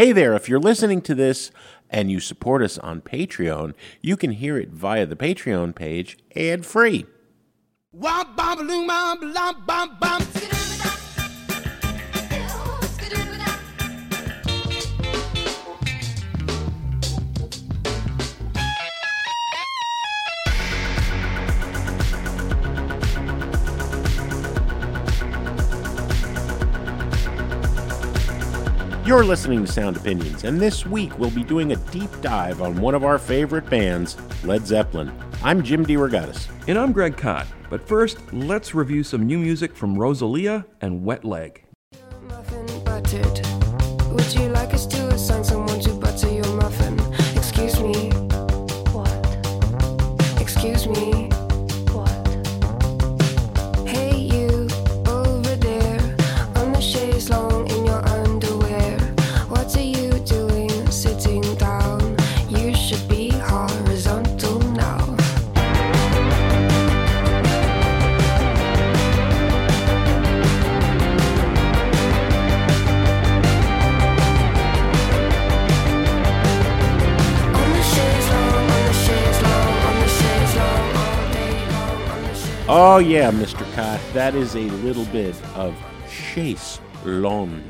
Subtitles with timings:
[0.00, 1.50] Hey there, if you're listening to this
[1.90, 6.64] and you support us on Patreon, you can hear it via the Patreon page ad
[6.64, 7.04] free.
[29.08, 32.78] You're listening to Sound Opinions, and this week we'll be doing a deep dive on
[32.78, 35.10] one of our favorite bands, Led Zeppelin.
[35.42, 36.46] I'm Jim DeRogatis.
[36.68, 37.46] And I'm Greg Kot.
[37.70, 41.64] But first, let's review some new music from Rosalia and Wet Leg.
[82.70, 83.64] Oh, yeah, Mr.
[83.74, 85.74] Kot, that is a little bit of
[86.06, 87.64] Chaise Longue.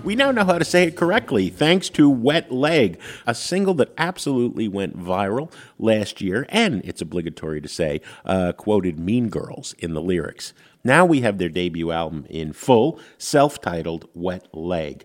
[0.04, 3.92] we now know how to say it correctly thanks to Wet Leg, a single that
[3.98, 9.92] absolutely went viral last year, and it's obligatory to say, uh, quoted Mean Girls in
[9.92, 10.52] the lyrics.
[10.84, 15.04] Now we have their debut album in full, self titled Wet Leg.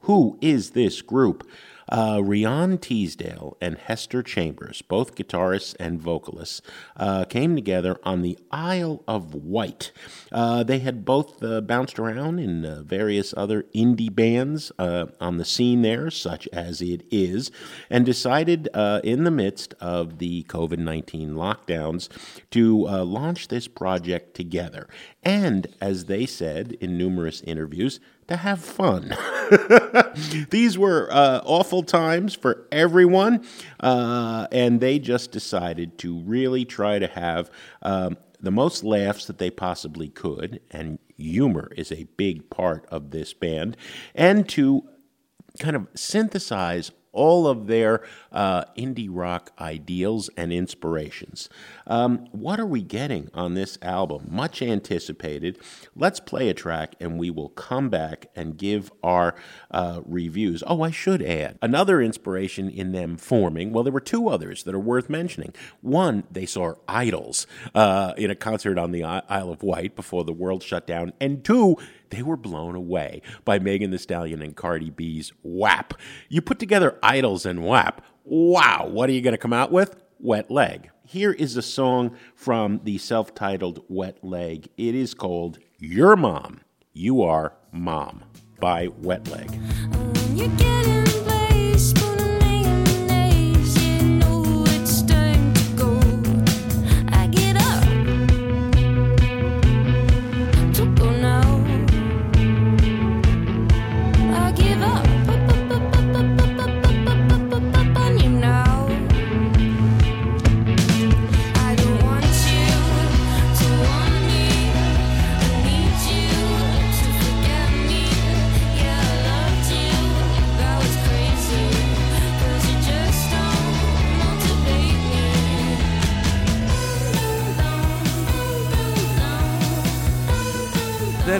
[0.00, 1.48] Who is this group?
[1.90, 6.62] Uh, Rhian Teasdale and Hester Chambers, both guitarists and vocalists,
[6.96, 9.90] uh, came together on the Isle of Wight.
[10.30, 15.38] Uh, they had both uh, bounced around in uh, various other indie bands uh, on
[15.38, 17.50] the scene there, such as It Is,
[17.88, 18.68] and decided
[19.02, 22.08] in the midst of the COVID 19 lockdowns
[22.50, 24.88] to launch this project together.
[25.22, 29.14] And as they said in numerous interviews, to have fun.
[30.50, 33.44] These were uh, awful times for everyone,
[33.80, 37.50] uh, and they just decided to really try to have
[37.82, 43.10] um, the most laughs that they possibly could, and humor is a big part of
[43.10, 43.76] this band,
[44.14, 44.84] and to
[45.58, 51.48] kind of synthesize all of their uh, indie rock ideals and inspirations.
[51.86, 54.28] Um, what are we getting on this album?
[54.30, 55.58] Much anticipated.
[55.96, 59.34] Let's play a track and we will come back and give our
[59.70, 60.62] uh, reviews.
[60.66, 63.72] Oh, I should add another inspiration in them forming.
[63.72, 65.54] Well, there were two others that are worth mentioning.
[65.80, 70.32] One, they saw IDLES uh, in a concert on the Isle of Wight before the
[70.32, 71.12] world shut down.
[71.20, 71.76] And two,
[72.10, 75.94] they were blown away by Megan Thee Stallion and Cardi B's WAP.
[76.28, 78.04] You put together IDLES and WAP.
[78.24, 79.96] Wow, what are you going to come out with?
[80.18, 80.90] Wet Leg.
[81.04, 84.68] Here is a song from the self titled Wet Leg.
[84.76, 86.60] It is called Your Mom,
[86.92, 88.24] You Are Mom
[88.60, 89.50] by Wet Leg.
[89.50, 90.79] Mm,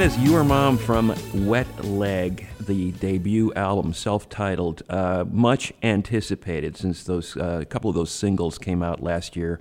[0.01, 1.15] That is Your Mom from
[1.47, 7.91] Wet Leg, the debut album, self titled, uh, much anticipated since those uh, a couple
[7.91, 9.61] of those singles came out last year.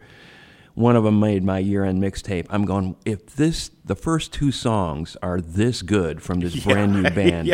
[0.76, 2.46] One of them made my year end mixtape.
[2.50, 7.10] I'm going, if this, the first two songs are this good from this brand new
[7.10, 7.54] band,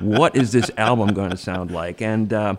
[0.00, 2.02] what is this album going to sound like?
[2.02, 2.56] And uh,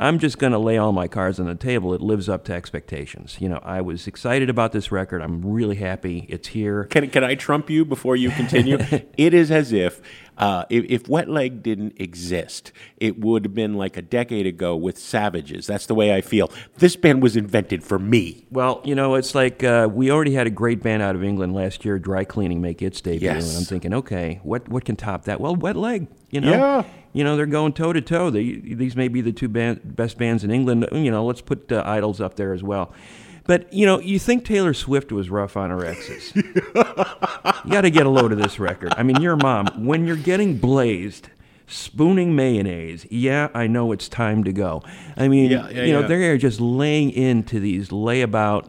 [0.00, 1.92] I'm just going to lay all my cards on the table.
[1.92, 3.36] It lives up to expectations.
[3.38, 5.20] You know, I was excited about this record.
[5.20, 6.84] I'm really happy it's here.
[6.84, 8.78] Can, can I trump you before you continue?
[9.18, 10.00] it is as if,
[10.40, 14.74] uh, if if Wet Leg didn't exist, it would have been like a decade ago
[14.74, 15.66] with Savages.
[15.66, 16.50] That's the way I feel.
[16.78, 18.46] This band was invented for me.
[18.50, 21.54] Well, you know, it's like uh, we already had a great band out of England
[21.54, 23.48] last year, Dry Cleaning, make its debut, Yes.
[23.50, 25.40] and I'm thinking, okay, what what can top that?
[25.40, 26.82] Well, Wet Leg, you know, Yeah.
[27.12, 28.30] you know, they're going toe to toe.
[28.30, 30.88] These may be the two band, best bands in England.
[30.92, 32.92] You know, let's put uh, IDLES up there as well.
[33.44, 36.32] But you know, you think Taylor Swift was rough on her exes?
[36.34, 36.42] you
[37.70, 38.92] got to get a load of this record.
[38.96, 41.30] I mean, your mom, when you're getting blazed
[41.70, 43.06] spooning mayonnaise.
[43.10, 44.82] Yeah, I know it's time to go.
[45.16, 46.06] I mean, Yeah, yeah, you know, yeah.
[46.08, 48.66] they're just laying into these layabout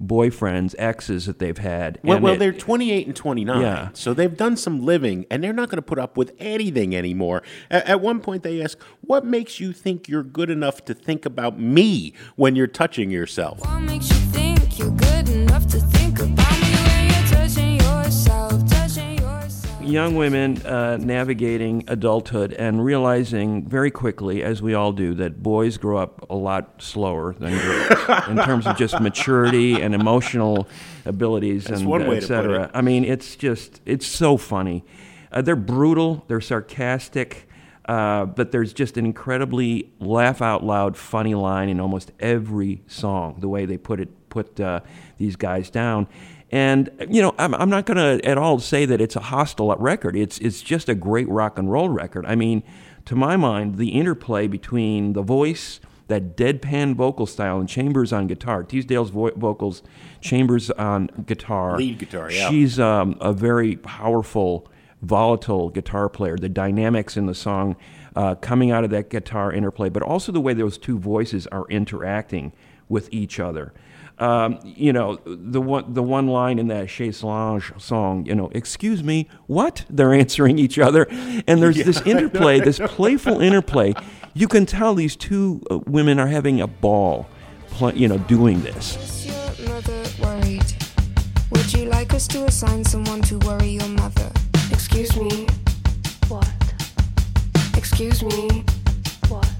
[0.00, 1.98] boyfriends, exes that they've had.
[2.02, 3.60] Well, well it- they're 28 and 29.
[3.60, 3.88] Yeah.
[3.92, 7.42] So they've done some living, and they're not going to put up with anything anymore.
[7.70, 11.26] At, at one point, they ask, What makes you think you're good enough to think
[11.26, 13.60] about me when you're touching yourself?
[13.60, 16.03] What makes you think you're good enough to think
[19.84, 25.76] young women uh, navigating adulthood and realizing very quickly, as we all do, that boys
[25.76, 30.66] grow up a lot slower than girls in terms of just maturity and emotional
[31.04, 32.64] abilities and one way et to put cetera.
[32.64, 32.70] it.
[32.74, 34.84] I mean, it's just it's so funny.
[35.30, 36.24] Uh, they're brutal.
[36.28, 37.48] They're sarcastic.
[37.86, 43.36] Uh, but there's just an incredibly laugh out loud funny line in almost every song.
[43.40, 44.80] The way they put it, put uh,
[45.18, 46.06] these guys down,
[46.50, 49.74] and you know, I'm, I'm not going to at all say that it's a hostile
[49.76, 50.16] record.
[50.16, 52.26] It's it's just a great rock and roll record.
[52.26, 52.62] I mean,
[53.06, 58.26] to my mind, the interplay between the voice, that deadpan vocal style, and Chambers on
[58.26, 59.82] guitar, Teasdale's vo- vocals,
[60.20, 62.48] Chambers on guitar, Lead guitar, yeah.
[62.48, 64.70] She's um, a very powerful,
[65.02, 66.36] volatile guitar player.
[66.36, 67.76] The dynamics in the song
[68.16, 71.66] uh, coming out of that guitar interplay, but also the way those two voices are
[71.68, 72.52] interacting
[72.88, 73.72] with each other.
[74.18, 78.48] Um, you know, the one the one line in that Chaise Longue song, you know,
[78.54, 79.84] excuse me, what?
[79.90, 81.06] They're answering each other,
[81.48, 83.92] and there's this interplay, this playful interplay.
[84.32, 87.26] You can tell these two uh, women are having a ball,
[87.70, 88.96] pl- you know, doing this.
[88.96, 89.26] Is
[89.58, 90.64] your mother worried?
[91.50, 94.30] Would you like us to assign someone to worry your mother?
[94.70, 95.46] Excuse me.
[96.28, 96.48] What?
[97.76, 98.64] Excuse me.
[99.28, 99.50] What?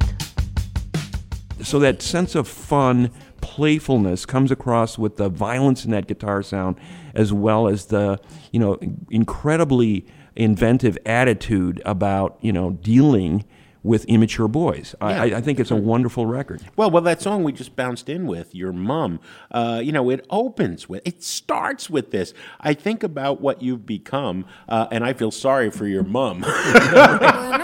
[1.64, 3.10] so that sense of fun,
[3.44, 6.76] playfulness comes across with the violence in that guitar sound,
[7.14, 8.18] as well as the
[8.52, 8.78] you know
[9.10, 13.44] incredibly inventive attitude about you know dealing
[13.82, 14.94] with immature boys.
[14.98, 16.62] I, I, I think it's a wonderful record.
[16.74, 19.20] Well, well, that song we just bounced in with, "Your Mum,"
[19.50, 22.32] uh, you know, it opens with, it starts with this.
[22.60, 26.44] I think about what you've become, uh, and I feel sorry for your mum.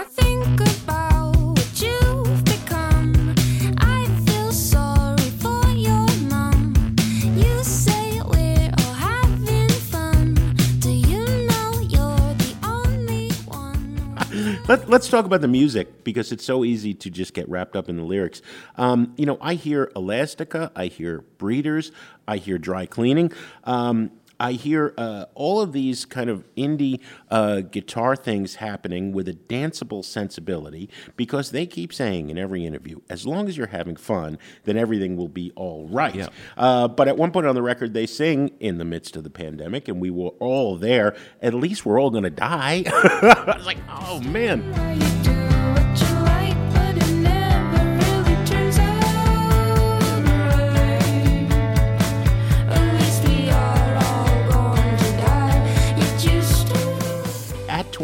[14.71, 17.89] Let, let's talk about the music because it's so easy to just get wrapped up
[17.89, 18.41] in the lyrics.
[18.77, 21.91] Um, you know, I hear Elastica, I hear Breeders,
[22.25, 23.33] I hear Dry Cleaning.
[23.65, 24.11] Um,
[24.41, 26.99] I hear uh, all of these kind of indie
[27.29, 33.01] uh, guitar things happening with a danceable sensibility because they keep saying in every interview,
[33.07, 36.15] as long as you're having fun, then everything will be all right.
[36.15, 36.29] Yeah.
[36.57, 39.29] Uh, but at one point on the record, they sing in the midst of the
[39.29, 41.15] pandemic, and we were all there.
[41.43, 42.83] At least we're all going to die.
[42.87, 45.20] I was like, oh man.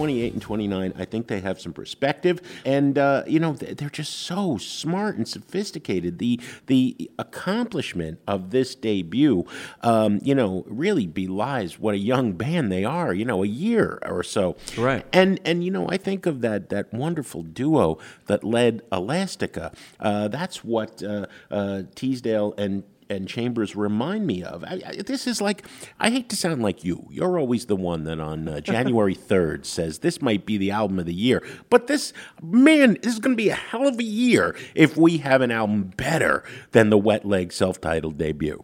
[0.08, 4.14] 28 and 29, I think they have some perspective, and uh, you know they're just
[4.14, 6.18] so smart and sophisticated.
[6.18, 9.46] The the accomplishment of this debut,
[9.82, 13.14] um, you know, really belies what a young band they are.
[13.14, 15.06] You know, a year or so, Right.
[15.12, 19.74] And and you know, I think of that that wonderful duo that led Elastica.
[20.00, 24.64] Uh, that's what uh, uh, Teasdale and and Chambers remind me of.
[24.64, 25.66] I, I, this is like
[26.00, 27.08] I hate to sound like you.
[27.10, 31.00] You're always the one that on uh, January third says this might be the album
[31.00, 31.46] of the year.
[31.70, 35.18] But this man, this is going to be a hell of a year if we
[35.18, 38.64] have an album better than the Wet Leg self-titled debut.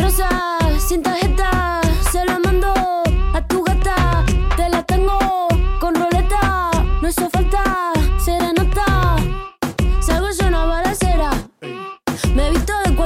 [0.00, 1.73] Rosa,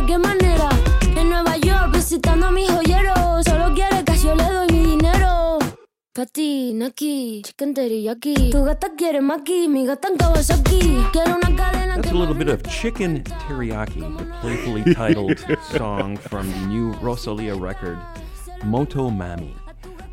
[0.09, 0.69] visto de cualquier manera.
[1.17, 5.59] En Nueva York visitando a mis joyeros, solo quiere que yo le doy mi dinero.
[6.13, 8.51] Pati, Naki, chicken teriyaki.
[8.51, 11.11] Tu gata quiere maki, mi gata en Kawasaki.
[11.13, 15.39] Quiero una cadena That's a little bit of Chicken Teriyaki, the playfully titled
[15.77, 17.99] song from the new Rosalia record,
[18.65, 19.53] Moto Mami.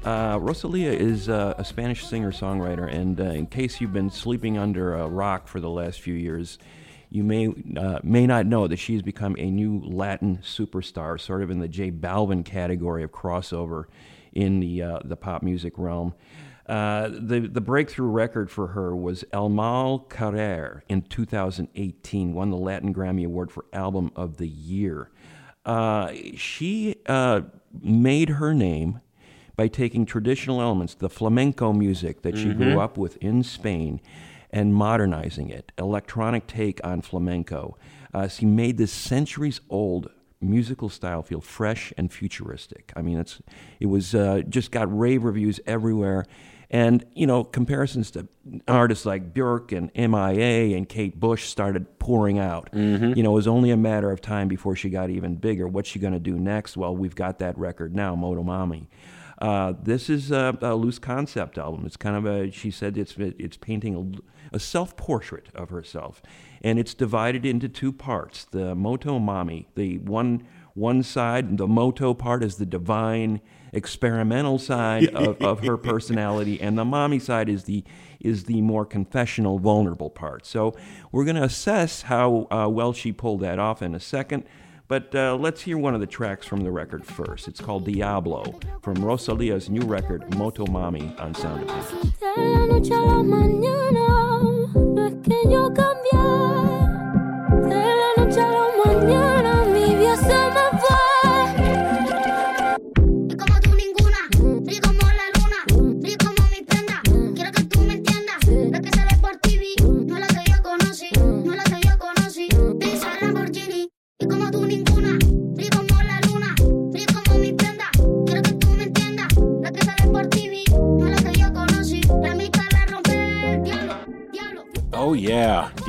[0.04, 4.58] Uh, Rosalia is uh, a Spanish singer songwriter, and uh, in case you've been sleeping
[4.58, 6.60] under a rock for the last few years,
[7.16, 11.50] you may uh, may not know that she's become a new Latin superstar, sort of
[11.50, 13.86] in the J Balvin category of crossover
[14.34, 16.14] in the uh, the pop music realm.
[16.68, 22.58] Uh, the the breakthrough record for her was El Mal Querer in 2018, won the
[22.58, 25.10] Latin Grammy Award for Album of the Year.
[25.64, 27.42] Uh, she uh,
[27.82, 29.00] made her name
[29.56, 34.02] by taking traditional elements, the flamenco music that she grew up with in Spain,
[34.56, 37.78] and modernizing it, electronic take on flamenco.
[38.14, 40.10] Uh, she made this centuries old
[40.40, 42.94] musical style feel fresh and futuristic.
[42.96, 43.42] I mean, it's
[43.82, 46.26] it was uh, just got rave reviews everywhere,
[46.70, 48.30] and you know comparisons to
[48.66, 52.70] artists like Björk and MIA and Kate Bush started pouring out.
[53.18, 55.68] You know, it was only a matter of time before she got even bigger.
[55.68, 56.78] What's she going to do next?
[56.78, 58.88] Well, we've got that record now, Motomami.
[59.38, 61.86] Uh, this is a, a loose concept album.
[61.86, 62.52] It's kind of a.
[62.52, 66.22] She said it's it's painting a, a self portrait of herself,
[66.62, 68.46] and it's divided into two parts.
[68.46, 73.42] The Moto Mami, the one one side, the Moto part is the divine
[73.74, 77.84] experimental side of, of her personality, and the Mommy side is the
[78.22, 80.46] is the more confessional, vulnerable part.
[80.46, 80.74] So
[81.12, 84.46] we're going to assess how uh, well she pulled that off in a second.
[84.88, 87.48] But uh, let's hear one of the tracks from the record first.
[87.48, 92.14] It's called Diablo from Rosalia's new record, Moto Mami, on Sound Opinions.
[92.90, 94.25] De
[95.26, 96.65] que yo cambié.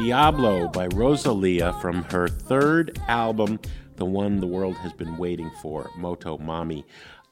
[0.07, 3.59] Diablo by Rosalia from her third album,
[3.97, 6.85] the one the world has been waiting for, Moto Mami.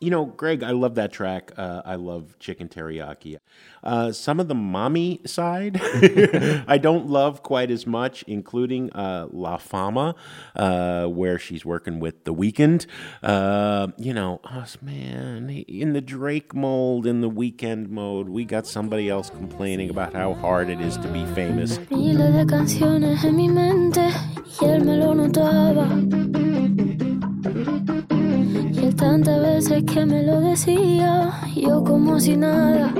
[0.04, 1.52] You know, Greg, I love that track.
[1.56, 3.38] Uh, I love Chicken Teriyaki.
[3.82, 5.80] Uh, some of the mommy side,
[6.68, 10.14] I don't love quite as much, including uh, La Fama,
[10.56, 12.84] uh, where she's working with The Weeknd.
[13.22, 18.66] Uh, you know, us, man, in the Drake mold, in the Weeknd mode, we got
[18.66, 21.78] somebody else complaining about how hard it is to be famous.
[28.84, 28.92] Él me lo notaba.
[28.92, 32.92] Y él tantas veces que me lo decía, yo como si nada.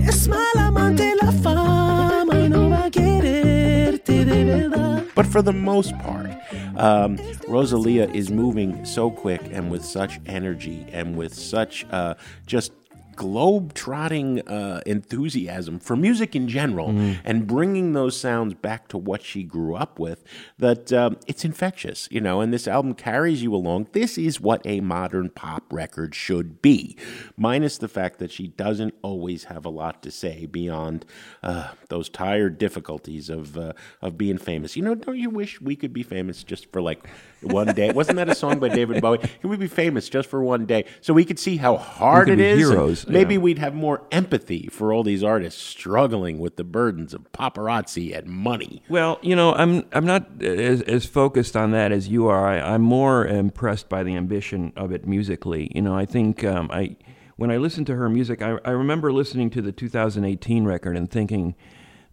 [0.00, 5.02] Es mala amante la fama y no va a quererte de verdad.
[5.14, 6.30] But for the most part,
[6.76, 7.18] um,
[7.48, 12.14] Rosalia is moving so quick and with such energy and with such uh,
[12.46, 12.72] just
[13.16, 16.90] globe trotting uh, enthusiasm for music in general
[17.24, 20.24] and bringing those sounds back to what she grew up with
[20.58, 23.88] that um, it's infectious, you know, and this album carries you along.
[23.92, 26.96] This is what a modern pop record should be,
[27.36, 31.04] minus the fact that she doesn't always have a lot to say beyond
[31.42, 34.76] uh, those tired difficulties of uh, of being famous.
[34.76, 37.06] You know, don't you wish we could be famous just for like
[37.42, 37.92] one day?
[37.92, 39.18] Wasn't that a song by David Bowie?
[39.18, 42.40] Can we be famous just for one day so we could see how hard it
[42.40, 42.58] is?
[42.58, 43.40] heroes, Maybe yeah.
[43.40, 48.26] we'd have more empathy for all these artists struggling with the burdens of paparazzi and
[48.26, 48.82] money.
[48.88, 52.46] Well, you know, I'm I'm not as, as focused on that as you are.
[52.46, 55.70] I, I'm more impressed by the ambition of it musically.
[55.74, 56.96] You know, I think um, I
[57.36, 61.10] when I listen to her music, I, I remember listening to the 2018 record and
[61.10, 61.54] thinking,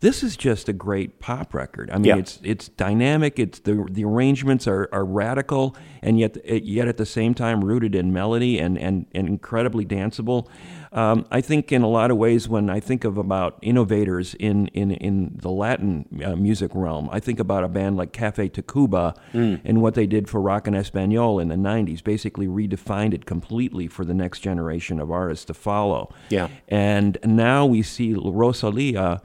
[0.01, 1.89] this is just a great pop record.
[1.91, 2.17] I mean, Yeah.
[2.17, 3.37] it's it's dynamic.
[3.39, 7.95] It's the the arrangements are, are radical and yet yet at the same time rooted
[7.95, 10.47] in melody and and, and incredibly danceable.
[10.91, 14.67] Um, I think in a lot of ways, when I think of about innovators in
[14.67, 19.15] in, in the Latin uh, music realm, I think about a band like Cafe Tacuba
[19.33, 22.03] and what they did for rock en español in the '90s.
[22.03, 26.11] Basically, redefined it completely for the next generation of artists to follow.
[26.29, 26.47] Yeah.
[26.69, 29.21] And now we see Rosalia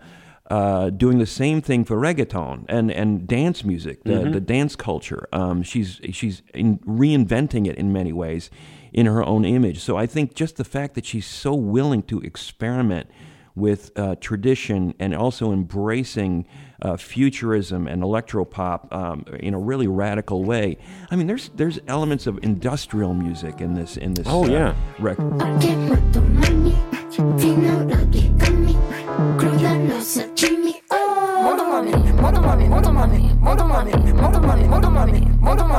[0.50, 5.26] uh, doing the same thing for reggaeton and, and dance music, the, the dance culture.
[5.32, 8.50] Um, she's she's in reinventing it in many ways
[8.92, 9.80] in her own image.
[9.80, 13.08] So I think just the fact that she's so willing to experiment
[13.56, 16.44] with uh, tradition and also embracing
[16.82, 20.76] uh, futurism and electropop um, in a really radical way.
[21.10, 24.74] I mean, there's there's elements of industrial music in this in this Oh, uh, yeah.
[24.98, 25.32] record.
[35.06, 35.73] ブともども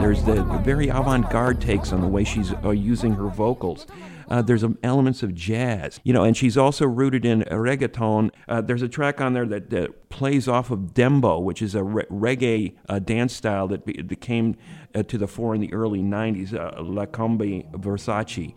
[0.00, 3.86] There's the, very very avant-garde takes on the way she's uh, using her vocals.
[4.30, 8.30] Uh, there's um, elements of jazz, you know, and she's also rooted in reggaeton.
[8.46, 11.84] Uh, there's a track on there that, that, plays off of dembow, which is a
[11.84, 14.56] re- reggae uh, dance style that, be, that came
[14.94, 18.54] uh, to the fore in the early 90s, uh, La Combi Versace.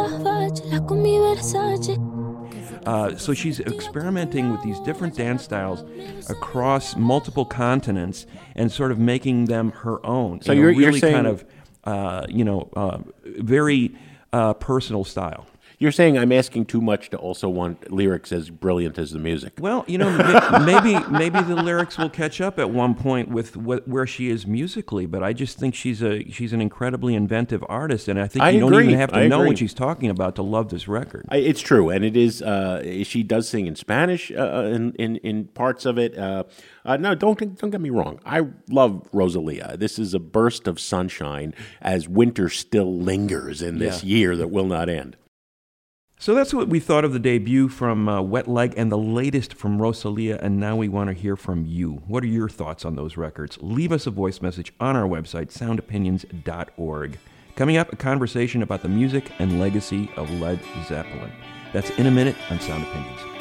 [0.00, 1.60] Anda por la noche puesta para el derroche, tu pela salvaje, la con mi Versace.
[1.60, 2.86] Anda por la noche puesta para el derroche, tu pela salvaje, la con mi Versace.
[2.86, 5.84] Uh, so she's experimenting with these different dance styles
[6.30, 8.26] across multiple continents
[8.56, 10.40] and sort of making them her own.
[10.40, 11.44] So in a you're- you're really saying- kind of,
[11.84, 12.98] uh, you know, uh,
[13.38, 13.92] very
[14.32, 15.46] uh, personal style.
[15.80, 19.54] You're saying I'm asking too much to also want lyrics as brilliant as the music.
[19.58, 20.10] Well, you know,
[20.66, 25.06] maybe maybe the lyrics will catch up at one point with where she is musically,
[25.06, 28.50] but I just think she's a she's an incredibly inventive artist, and I think I
[28.50, 29.48] you don't even have to I know agree.
[29.48, 31.24] what she's talking about to love this record.
[31.30, 32.42] I, it's true, and it is.
[32.42, 36.14] Uh, she does sing in Spanish uh, in, in in parts of it.
[36.18, 36.44] Uh,
[36.84, 38.20] uh, no, don't don't get me wrong.
[38.26, 39.78] I love Rosalia.
[39.78, 44.14] This is a burst of sunshine as winter still lingers in this Yeah.
[44.14, 45.16] year that will not end.
[46.20, 49.54] So that's what we thought of the debut from uh, Wet Leg and the latest
[49.54, 52.02] from Rosalia, and now we want to hear from you.
[52.06, 53.56] What are your thoughts on those records?
[53.62, 57.18] Leave us a voice message on our website, soundopinions.org.
[57.56, 61.32] Coming up, a conversation about the music and legacy of Led Zeppelin.
[61.72, 63.39] That's in a minute on Sound Opinions.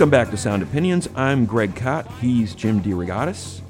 [0.00, 1.10] Welcome back to Sound Opinions.
[1.14, 2.10] I'm Greg Kot.
[2.22, 3.60] He's Jim DeRogatis.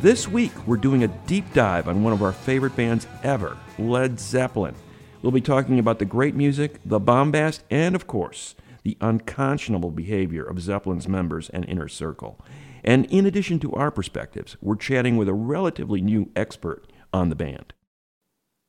[0.00, 4.20] This week, we're doing a deep dive on one of our favorite bands ever, Led
[4.20, 4.76] Zeppelin.
[5.22, 8.54] We'll be talking about the great music, the bombast, and of course,
[8.84, 12.38] the unconscionable behavior of Zeppelin's members and inner circle.
[12.84, 17.34] And in addition to our perspectives, we're chatting with a relatively new expert on the
[17.34, 17.74] band.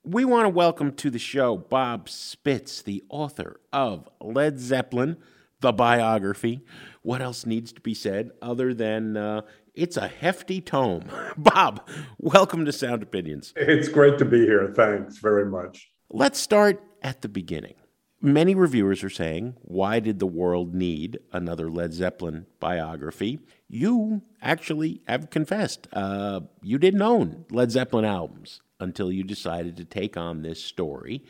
[0.03, 5.17] We want to welcome to the show Bob Spitz, the author of Led Zeppelin,
[5.59, 6.61] the biography.
[7.01, 9.41] What else needs to be said other than uh,
[9.73, 11.09] it's a hefty tome?
[11.37, 13.53] Bob, welcome to Sound Opinions.
[13.55, 14.73] It's great to be here.
[14.75, 15.91] Thanks very much.
[16.09, 17.75] Let's start at the beginning.
[18.19, 23.39] Many reviewers are saying, why did the world need another Led Zeppelin biography?
[23.67, 29.85] You actually have confessed uh, you didn't own Led Zeppelin albums until you decided to
[29.85, 31.23] take on this story.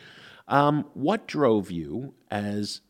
[0.47, 2.81] Um, what drove you as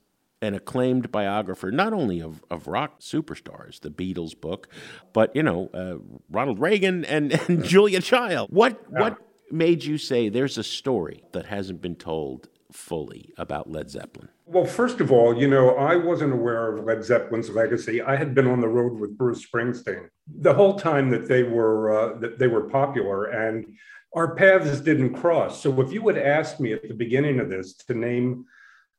[0.42, 4.68] an acclaimed biographer, not only of, of rock superstars, the Beatles book,
[5.14, 5.98] but, you know, uh,
[6.30, 8.50] Ronald Reagan and, and Julia Child?
[8.52, 9.18] What, what
[9.52, 14.30] made you say there's a story that hasn't been told fully about Led Zeppelin?
[14.46, 18.02] Well, first of all, you know, I wasn't aware of Led Zeppelin's legacy.
[18.02, 21.92] I had been on the road with Bruce Springsteen the whole time that they were
[21.92, 23.66] uh, that they were popular, and
[24.16, 25.62] our paths didn't cross.
[25.62, 28.46] So, if you would ask me at the beginning of this to name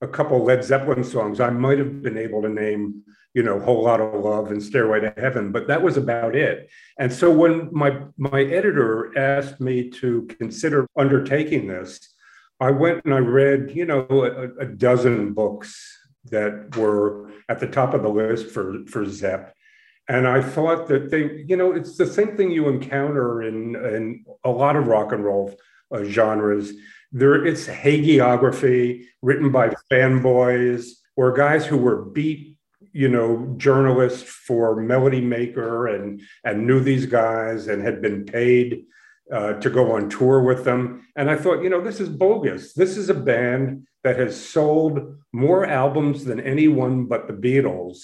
[0.01, 3.03] a couple Led Zeppelin songs, I might have been able to name,
[3.35, 6.69] you know, "Whole Lotta Love" and "Stairway to Heaven," but that was about it.
[6.99, 12.15] And so, when my my editor asked me to consider undertaking this.
[12.61, 17.69] I went and I read, you know, a, a dozen books that were at the
[17.69, 19.55] top of the list for for Zepp,
[20.09, 24.25] and I thought that they, you know, it's the same thing you encounter in in
[24.45, 25.55] a lot of rock and roll
[25.95, 26.73] uh, genres.
[27.13, 32.57] There, it's hagiography written by fanboys or guys who were beat,
[32.93, 38.85] you know, journalists for Melody Maker and and knew these guys and had been paid
[39.33, 41.07] uh, to go on tour with them.
[41.17, 42.75] And I thought, you know, this is bogus.
[42.75, 47.99] This is a band that has sold more albums than anyone but the Beatles.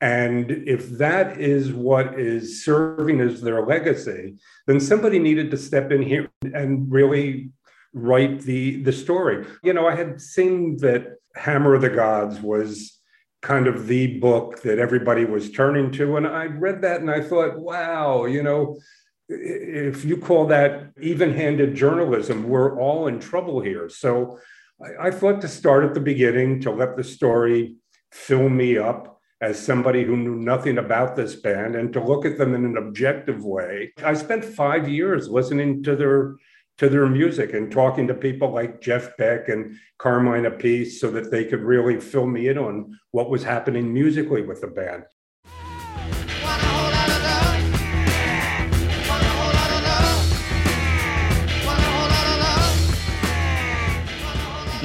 [0.00, 5.90] And if that is what is serving as their legacy, then somebody needed to step
[5.90, 7.50] in here and really
[7.96, 9.46] write the, the story.
[9.64, 13.00] You know, I had seen that Hammer of the Gods was
[13.40, 16.16] kind of the book that everybody was turning to.
[16.16, 18.78] And I read that and I thought, wow, you know,
[19.28, 23.88] if you call that even-handed journalism, we're all in trouble here.
[23.88, 24.38] So
[24.82, 27.76] I, I, thought to start at the beginning to let the story
[28.12, 32.38] fill me up as somebody who knew nothing about this band and to look at
[32.38, 33.92] them in an objective way.
[34.02, 36.36] I spent five years listening to their
[36.78, 41.30] to their music and talking to people like Jeff Beck and Carmine Appice so that
[41.30, 45.04] they could really fill me in on what was happening musically with the band.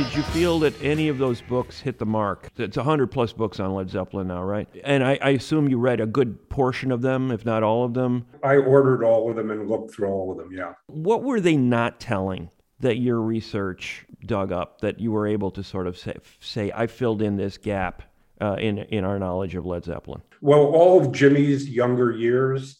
[0.01, 2.49] Did you feel that any of those books hit the mark?
[2.57, 4.67] It's 100 plus books on Led Zeppelin now, right?
[4.83, 7.93] And I, I assume you read a good portion of them, if not all of
[7.93, 8.25] them.
[8.43, 10.73] I ordered all of them and looked through all of them, yeah.
[10.87, 15.63] What were they not telling that your research dug up that you were able to
[15.63, 18.01] sort of say, say I filled in this gap
[18.41, 20.23] uh, in, in our knowledge of Led Zeppelin?
[20.41, 22.79] Well, all of Jimmy's younger years,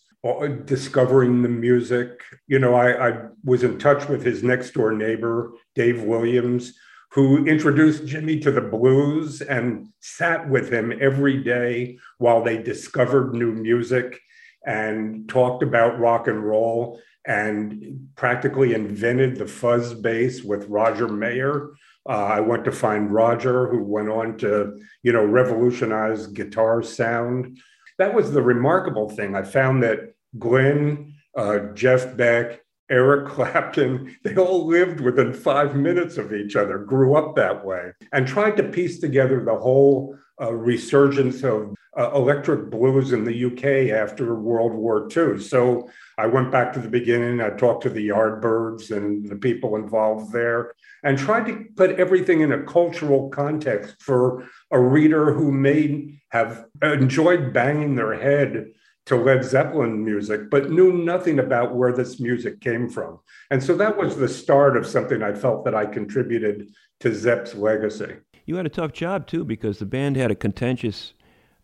[0.66, 2.24] discovering the music.
[2.48, 6.74] You know, I, I was in touch with his next door neighbor, Dave Williams,
[7.12, 13.34] who introduced Jimmy to the blues and sat with him every day while they discovered
[13.34, 14.20] new music
[14.66, 21.72] and talked about rock and roll and practically invented the fuzz bass with Roger Mayer.
[22.08, 27.60] Uh, I went to find Roger, who went on to, you know, revolutionize guitar sound.
[28.00, 29.36] That was the remarkable thing.
[29.36, 36.18] I found that Glenn, uh, Jeff Beck, Eric Clapton, they all lived within five minutes
[36.18, 40.54] of each other, grew up that way, and tried to piece together the whole uh,
[40.54, 45.40] resurgence of uh, electric blues in the UK after World War II.
[45.40, 47.42] So I went back to the beginning.
[47.42, 50.74] I talked to the Yardbirds and the people involved there
[51.04, 56.66] and tried to put everything in a cultural context for a reader who may have
[56.82, 58.72] enjoyed banging their head
[59.12, 63.20] to Led Zeppelin music, but knew nothing about where this music came from.
[63.50, 66.70] And so that was the start of something I felt that I contributed
[67.02, 68.16] to Zepp's legacy.
[68.46, 71.14] You had a tough job too because the band had a contentious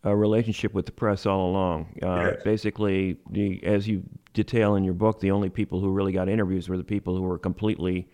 [0.04, 1.98] uh, relationship with the press all along.
[2.02, 2.42] Uh, Yes.
[2.44, 4.02] Basically, the, as you
[4.34, 7.22] detail in your book, the only people who really got interviews were the people who
[7.22, 8.08] were completely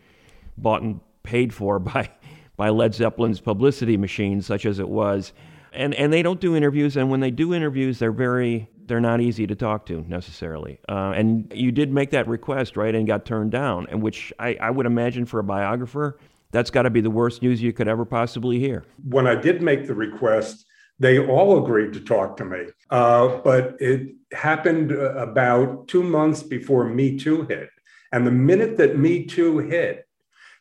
[0.57, 2.09] bought and paid for by
[2.57, 5.33] by Led Zeppelin's publicity machine, such as it was.
[5.73, 9.21] And and they don't do interviews, and when they do interviews, they're very they're not
[9.21, 10.79] easy to talk to necessarily.
[10.89, 14.57] Uh, and you did make that request, right, and got turned down, and which I,
[14.61, 16.19] I would imagine for a biographer,
[16.51, 18.85] that's got to be the worst news you could ever possibly hear.
[19.09, 20.67] When I did make the request,
[20.99, 22.67] they all agreed to talk to me.
[22.91, 27.71] Uh, but it happened uh, about two months before Me Too hit.
[28.13, 30.07] And the minute that Me Too hit,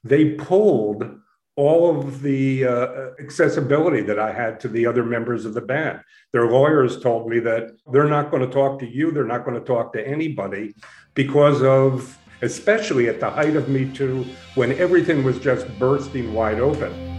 [0.04, 1.20] they pulled
[1.56, 6.00] all of the uh, accessibility that I had to the other members of the band.
[6.32, 9.60] Their lawyers told me that they're not going to talk to you, they're not going
[9.60, 10.74] to talk to anybody
[11.14, 16.60] because of, especially at the height of Me Too, when everything was just bursting wide
[16.60, 17.13] open.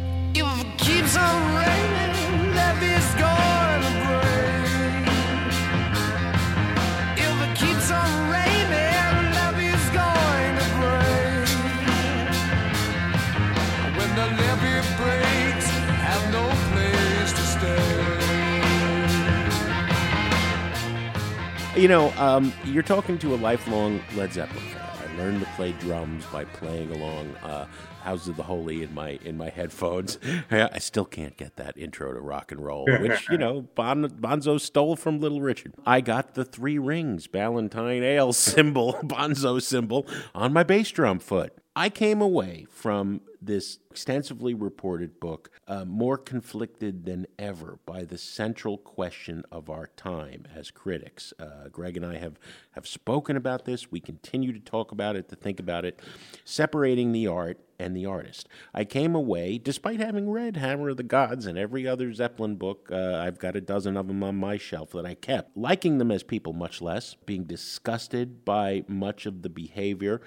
[21.85, 24.89] You know, um, you're talking to a lifelong Led Zeppelin fan.
[25.03, 27.67] I learned to play drums by playing along uh,
[28.01, 30.19] "House of the Holy" in my in my headphones.
[30.51, 34.59] I still can't get that intro to rock and roll, which you know bon, Bonzo
[34.59, 35.75] stole from Little Richard.
[35.85, 41.53] I got the three rings Ballantine Ale symbol, Bonzo symbol, on my bass drum foot.
[41.77, 48.19] I came away from this extensively reported book uh, more conflicted than ever by the
[48.19, 51.33] central question of our time as critics.
[51.39, 52.39] Uh, Greg and I have,
[52.73, 53.91] have spoken about this.
[53.91, 56.01] We continue to talk about it, to think about it,
[56.45, 58.49] separating the art and the artist.
[58.73, 62.89] I came away, despite having read Hammer of the Gods and every other Zeppelin book,
[62.91, 66.11] uh, I've got a dozen of them on my shelf that I kept, liking them
[66.11, 70.21] as people much less, being disgusted by much of the behavior,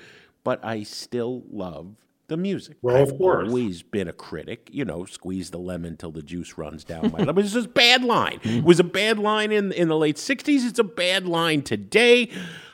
[0.43, 1.95] but I still love
[2.27, 2.77] the music.
[2.81, 3.47] Well, of I've course.
[3.47, 4.69] always been a critic.
[4.71, 7.19] You know, squeeze the lemon till the juice runs down my.
[7.19, 8.39] It was just a bad line.
[8.39, 8.59] Mm-hmm.
[8.59, 10.67] It was a bad line in in the late '60s.
[10.67, 12.29] It's a bad line today.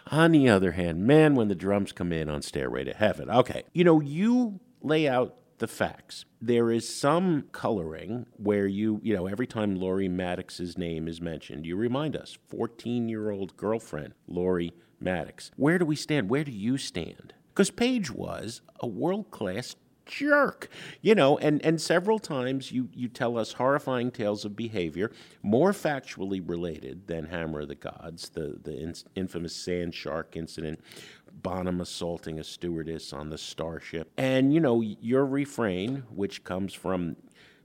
[0.08, 3.64] On the other hand, man, when the drums come in on Stairway to Heaven, okay,
[3.74, 6.26] you know, you lay out the facts.
[6.42, 11.66] There is some coloring where you, you know, every time Lori Mattix's name is mentioned,
[11.66, 15.52] you remind us, 14 year old girlfriend, Lori Mattix.
[15.56, 16.30] Where do we stand?
[16.30, 17.34] Where do you stand?
[17.54, 20.70] Because Page was a world class jerk
[21.02, 25.12] you know and and several times you you tell us horrifying tales of behavior
[25.42, 30.80] more factually related than hammer of the gods the the in, infamous sand shark incident
[31.42, 37.16] bonham assaulting a stewardess on the starship and you know your refrain which comes from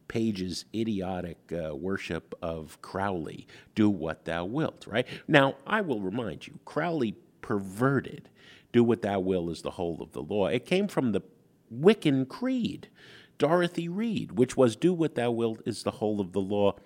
[0.07, 5.07] Page's idiotic uh, worship of Crowley, do what thou wilt, right?
[5.29, 8.31] Now, I will remind you, Crowley perverted
[8.79, 10.47] Do what thou will is the whole of the law.
[10.47, 11.23] It came from the
[11.69, 12.89] Wiccan Creed,
[13.37, 16.77] Dorothy Reed, which was do what thou wilt is the whole of the law,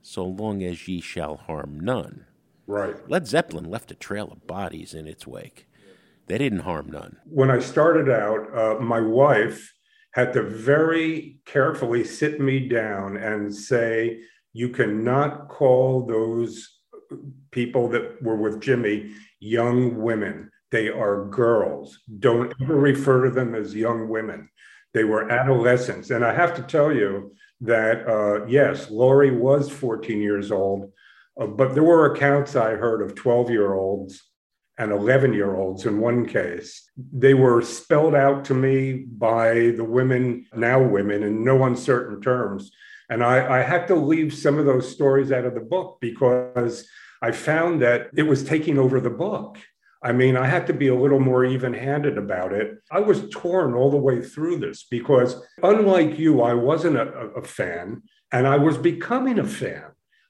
[0.00, 2.24] so long as ye shall harm none.
[2.66, 2.96] Right.
[3.06, 5.68] Led Zeppelin left a trail of bodies in its wake.
[6.26, 7.18] They didn't harm none.
[7.26, 9.74] When I started out, uh, my wife
[10.12, 14.22] had to very carefully sit me down and say,
[14.54, 16.78] You cannot call those
[17.50, 20.50] people that were with Jimmy young women.
[20.70, 21.98] They are girls.
[22.18, 24.48] Don't ever refer to them as young women.
[24.94, 26.10] They were adolescents.
[26.10, 30.92] And I have to tell you that, uh, yes, Lori was 14 years old,
[31.40, 34.22] uh, but there were accounts I heard of 12 year olds
[34.78, 36.90] and 11 year olds in one case.
[36.96, 42.72] They were spelled out to me by the women, now women, in no uncertain terms.
[43.12, 46.88] And I, I had to leave some of those stories out of the book because
[47.20, 49.58] I found that it was taking over the book.
[50.02, 52.78] I mean, I had to be a little more even handed about it.
[52.90, 57.42] I was torn all the way through this because, unlike you, I wasn't a, a
[57.42, 58.00] fan
[58.32, 59.84] and I was becoming a fan.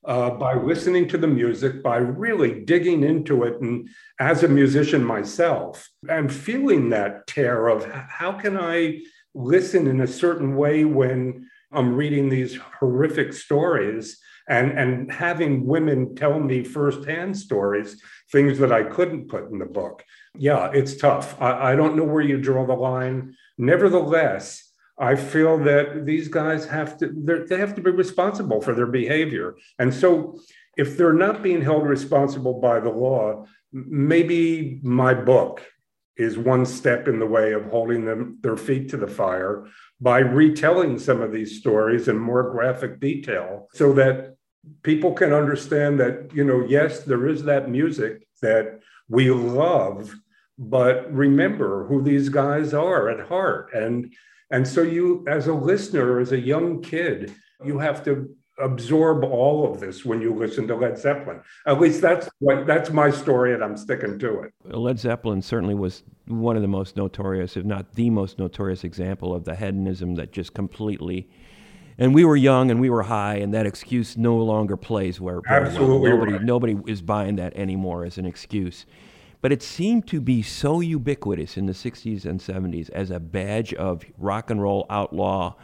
[0.05, 5.05] Uh, by listening to the music, by really digging into it, and as a musician
[5.05, 11.49] myself, I'm feeling that tear of how can I listen in a certain way when
[11.73, 18.73] I'm reading these horrific stories and, and having women tell me firsthand stories, things that
[18.73, 20.05] I couldn't put in the book.
[20.37, 21.41] Yeah, it's tough.
[21.41, 23.35] I, I don't know where you draw the line.
[23.59, 28.87] Nevertheless, I feel that these guys have to they have to be responsible for their
[28.87, 29.57] behavior.
[29.79, 30.39] And so
[30.77, 35.63] if they're not being held responsible by the law, maybe my book
[36.17, 39.67] is one step in the way of holding them their feet to the fire
[40.03, 44.37] by retelling some of these stories in more graphic detail so that
[44.83, 50.12] people can understand that you know yes there is that music that we love
[50.59, 53.73] but remember who these guys are at heart.
[53.75, 54.12] And
[54.51, 57.35] and so you as a listener as a young kid
[57.65, 61.41] you have to absorb all of this when you listen to Led Zeppelin.
[61.67, 64.53] At least that's what that's my story, and I'm sticking to it.
[64.65, 69.35] Led Zeppelin certainly was one of the most notorious, if not the most notorious example
[69.35, 71.29] of the hedonism that just completely.
[71.99, 75.41] And we were young and we were high, and that excuse no longer plays where
[75.47, 75.71] very well.
[75.71, 76.43] Absolutely nobody right.
[76.43, 78.87] nobody is buying that anymore as an excuse.
[79.41, 83.75] But it seemed to be so ubiquitous in the 60s and 70s as a badge
[83.75, 85.57] of rock and roll outlaw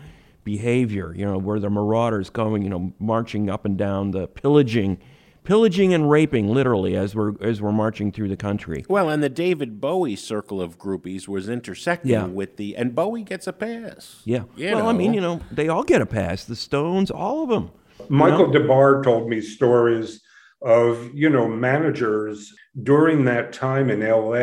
[0.52, 4.98] behavior, you know, where the marauders going, you know, marching up and down the pillaging,
[5.44, 8.82] pillaging and raping literally as we're as we're marching through the country.
[8.88, 12.24] Well, and the David Bowie circle of groupies was intersecting Yeah.
[12.26, 14.22] with the, and Bowie gets a pass.
[14.24, 14.44] Yeah.
[14.56, 16.44] You well, I mean, you know, they all get a pass.
[16.46, 17.70] The Stones, all of them.
[18.08, 20.22] Michael Des Barres told me stories
[20.62, 24.38] of you know managers during that time in LA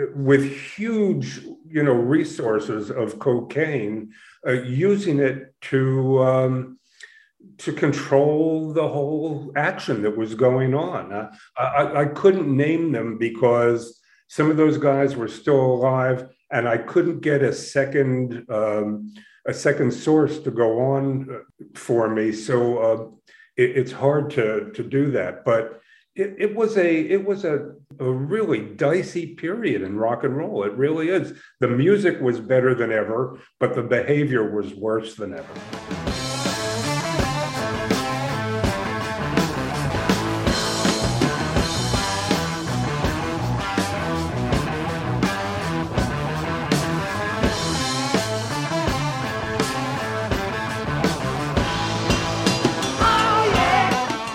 [0.00, 0.44] uh, with
[0.76, 4.10] huge you know resources of cocaine
[4.46, 6.78] uh, using it to um,
[7.58, 11.12] to control the whole action that was going on.
[11.12, 16.68] I, I, I couldn't name them because some of those guys were still alive, and
[16.68, 19.12] I couldn't get a second um,
[19.46, 22.32] a second source to go on uh, for me.
[22.32, 23.08] So uh,
[23.56, 25.76] it, it's hard to to do that, but.
[26.16, 30.62] It, it was a it was a, a really dicey period in rock and roll.
[30.64, 31.34] It really is.
[31.58, 35.54] The music was better than ever, but the behavior was worse than ever.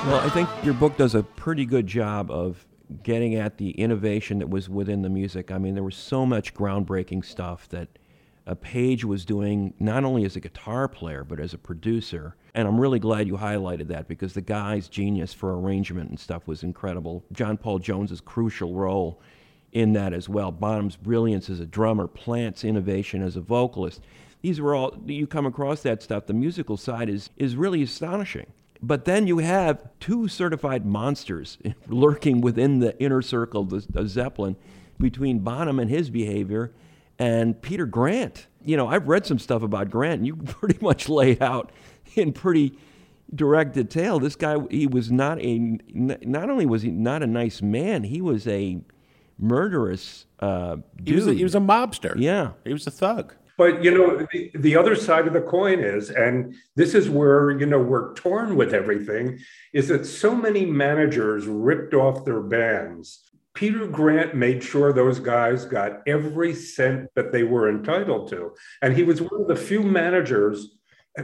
[0.05, 2.63] Well, I think your book does a pretty good job of
[3.03, 5.51] getting at the innovation that was within the music.
[5.51, 7.87] I mean, there was so much groundbreaking stuff that
[8.47, 12.35] uh, Page was doing not only as a guitar player but as a producer.
[12.53, 16.47] And I'm really glad you highlighted that because the guy's genius for arrangement and stuff
[16.47, 17.23] was incredible.
[17.31, 19.19] John Paul Jones's crucial role
[19.71, 20.51] in that as well.
[20.51, 24.01] Bonham's brilliance as a drummer, Plant's innovation as a vocalist.
[24.41, 26.27] These were all you come across that stuff.
[26.27, 28.47] The musical side is is really astonishing.
[28.85, 34.09] But then you have two certified monsters lurking within the inner circle of, the, of
[34.09, 34.57] Zeppelin
[34.99, 36.71] between Bonham and his behavior
[37.17, 38.45] and Peter Grant.
[38.63, 41.71] You know, I've read some stuff about Grant, and you pretty much laid out
[42.13, 42.77] in pretty
[43.33, 44.19] direct detail.
[44.19, 48.21] This guy, he was not a, not only was he not a nice man, he
[48.21, 48.81] was a
[49.39, 51.07] murderous uh, dude.
[51.07, 52.13] He was, a, he was a mobster.
[52.17, 52.51] Yeah.
[52.63, 53.33] He was a thug.
[53.57, 57.51] But you know, the, the other side of the coin is, and this is where
[57.51, 59.39] you know we're torn with everything,
[59.73, 65.65] is that so many managers ripped off their bands Peter Grant made sure those guys
[65.65, 68.51] got every cent that they were entitled to.
[68.81, 70.75] And he was one of the few managers,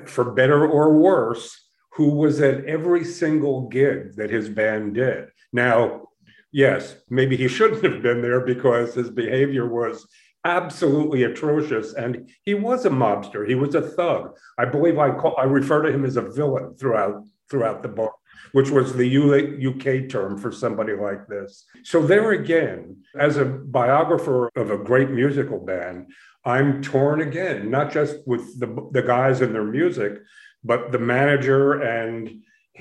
[0.06, 5.28] for better or worse, who was at every single gig that his band did.
[5.52, 6.08] Now,
[6.54, 10.08] yes, maybe he shouldn't have been there because his behavior was
[10.44, 15.36] absolutely atrocious and he was a mobster he was a thug i believe i call
[15.38, 18.14] i refer to him as a villain throughout throughout the book
[18.52, 21.66] which was the UK term for somebody like this.
[21.84, 26.12] So, there again, as a biographer of a great musical band,
[26.44, 30.20] I'm torn again, not just with the, the guys and their music,
[30.64, 32.30] but the manager and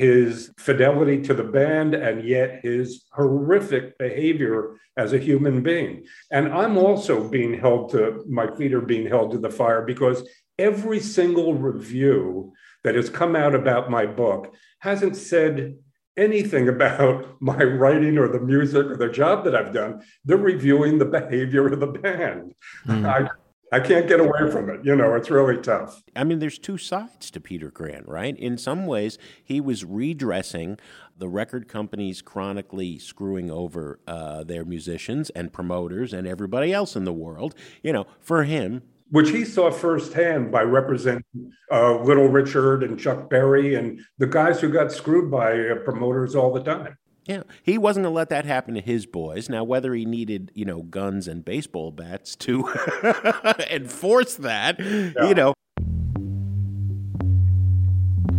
[0.01, 6.07] his fidelity to the band and yet his horrific behavior as a human being.
[6.31, 10.27] And I'm also being held to, my feet are being held to the fire because
[10.59, 15.77] every single review that has come out about my book hasn't said
[16.17, 20.01] anything about my writing or the music or the job that I've done.
[20.25, 22.55] They're reviewing the behavior of the band.
[22.87, 23.07] Mm.
[23.07, 23.29] I,
[23.73, 24.85] I can't get away from it.
[24.85, 26.03] You know, it's really tough.
[26.17, 28.37] I mean, there's two sides to Peter Grant, right?
[28.37, 30.79] In some ways, he was redressing
[31.17, 37.05] the record companies chronically screwing over uh, their musicians and promoters and everybody else in
[37.05, 37.55] the world.
[37.83, 43.29] You know, for him, which he saw firsthand by representing uh, Little Richard and Chuck
[43.29, 46.97] Berry and the guys who got screwed by uh, promoters all the time.
[47.31, 49.49] Yeah, he wasn't going to let that happen to his boys.
[49.49, 52.69] Now, whether he needed, you know, guns and baseball bats to
[53.71, 55.29] enforce that, yeah.
[55.29, 55.55] you know.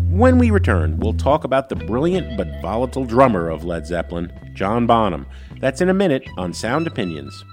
[0.09, 4.87] When we return, we'll talk about the brilliant but volatile drummer of Led Zeppelin, John
[4.87, 5.25] Bonham.
[5.61, 7.45] That's in a minute on Sound Opinions.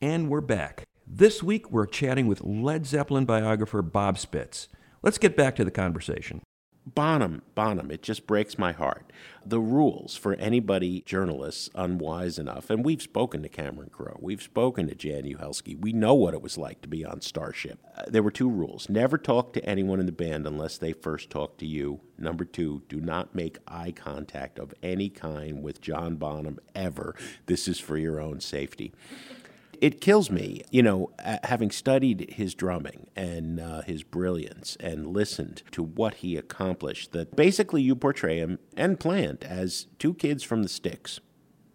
[0.00, 0.84] And we're back.
[1.06, 4.68] This week we're chatting with Led Zeppelin biographer Bob Spitz.
[5.02, 6.40] Let's get back to the conversation.
[6.86, 9.10] Bonham, Bonham, it just breaks my heart.
[9.44, 14.88] The rules for anybody, journalists, unwise enough, and we've spoken to Cameron Crowe, we've spoken
[14.88, 17.78] to Jaan Uhelszki, we know what it was like to be on Starship.
[17.96, 21.30] Uh, there were two rules never talk to anyone in the band unless they first
[21.30, 22.00] talk to you.
[22.18, 27.14] Number two, do not make eye contact of any kind with John Bonham ever.
[27.46, 28.92] This is for your own safety
[29.84, 31.10] it kills me, you know,
[31.42, 37.36] having studied his drumming and uh, his brilliance and listened to what he accomplished, that
[37.36, 41.20] basically you portray him and Plant as two kids from the sticks.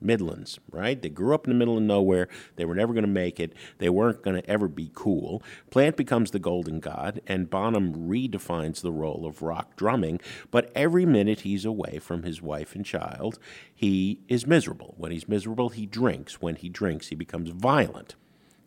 [0.01, 1.01] Midlands, right?
[1.01, 2.27] They grew up in the middle of nowhere.
[2.55, 3.53] They were never going to make it.
[3.77, 5.43] They weren't going to ever be cool.
[5.69, 10.19] Plant becomes the golden god, and Bonham redefines the role of rock drumming.
[10.51, 13.39] But every minute he's away from his wife and child,
[13.73, 14.95] he is miserable.
[14.97, 16.41] When he's miserable, he drinks.
[16.41, 18.15] When he drinks, he becomes violent.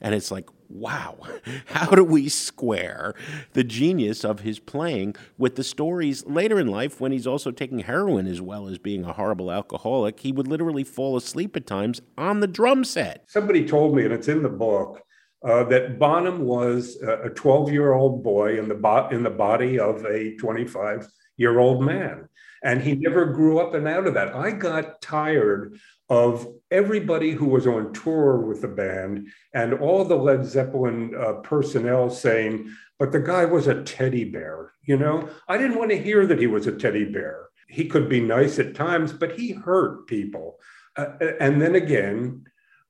[0.02, 1.16] And it's like, wow,
[1.66, 3.14] how do we square
[3.52, 7.78] the genius of his playing with the stories later in life when he's also taking
[7.78, 10.20] heroin as well as being a horrible alcoholic?
[10.20, 13.24] He would literally fall asleep at times on the drum set.
[13.28, 15.00] Somebody told me, and it's in the book,
[15.44, 19.78] uh, that Bonham was a 12 year old boy in the, bo- in the body
[19.78, 22.28] of a 25 year old man.
[22.64, 24.34] And he never grew up and out of that.
[24.36, 25.80] I got tired
[26.12, 31.32] of everybody who was on tour with the band and all the Led Zeppelin uh,
[31.40, 34.72] personnel saying, but the guy was a teddy bear.
[34.82, 37.48] You know, I didn't want to hear that he was a teddy bear.
[37.66, 40.58] He could be nice at times, but he hurt people.
[40.96, 42.44] Uh, and then again,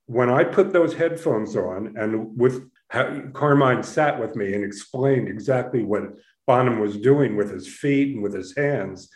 [0.05, 5.81] when I put those headphones on and with Carmine sat with me and explained exactly
[5.81, 6.13] what
[6.45, 9.09] Bonham was doing with his feet and with his hands,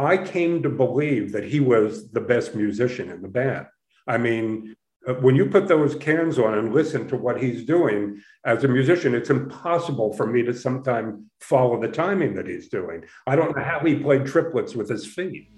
[0.00, 3.66] I came to believe that he was the best musician in the band.
[4.06, 4.74] I mean,
[5.06, 8.68] uh, when you put those cans on and listen to what he's doing as a
[8.68, 13.04] musician, it's impossible for me to sometimes follow the timing that he's doing.
[13.26, 15.50] I don't know how he played triplets with his feet.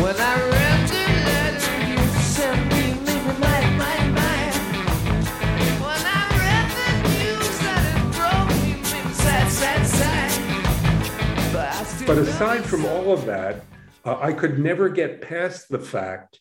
[0.00, 0.49] When I
[12.10, 13.62] But aside from all of that,
[14.04, 16.40] uh, I could never get past the fact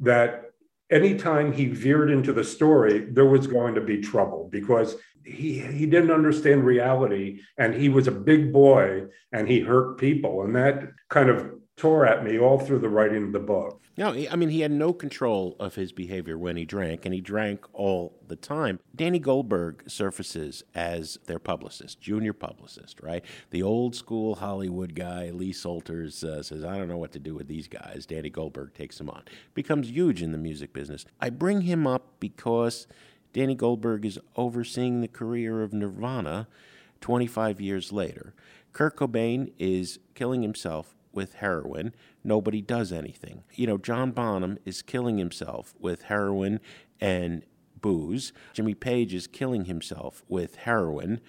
[0.00, 0.44] that
[0.90, 5.84] anytime he veered into the story, there was going to be trouble because he, he
[5.84, 10.44] didn't understand reality and he was a big boy and he hurt people.
[10.44, 13.80] And that kind of tore at me all through the writing of the book.
[13.96, 17.20] No, I mean, he had no control of his behavior when he drank, and he
[17.20, 18.80] drank all the time.
[18.94, 23.22] Danny Goldberg surfaces as their publicist, junior publicist, right?
[23.50, 27.34] The old school Hollywood guy, Lee Solters, uh, says, I don't know what to do
[27.34, 28.06] with these guys.
[28.06, 29.24] Danny Goldberg takes him on.
[29.52, 31.04] Becomes huge in the music business.
[31.20, 32.86] I bring him up because
[33.34, 36.48] Danny Goldberg is overseeing the career of Nirvana
[37.02, 38.32] 25 years later.
[38.72, 41.94] Kurt Cobain is killing himself with heroin.
[42.24, 43.44] Nobody does anything.
[43.54, 46.60] You know, John Bonham is killing himself with heroin
[47.00, 47.44] and
[47.80, 48.32] booze.
[48.52, 51.20] Jimmy Page is killing himself with heroin.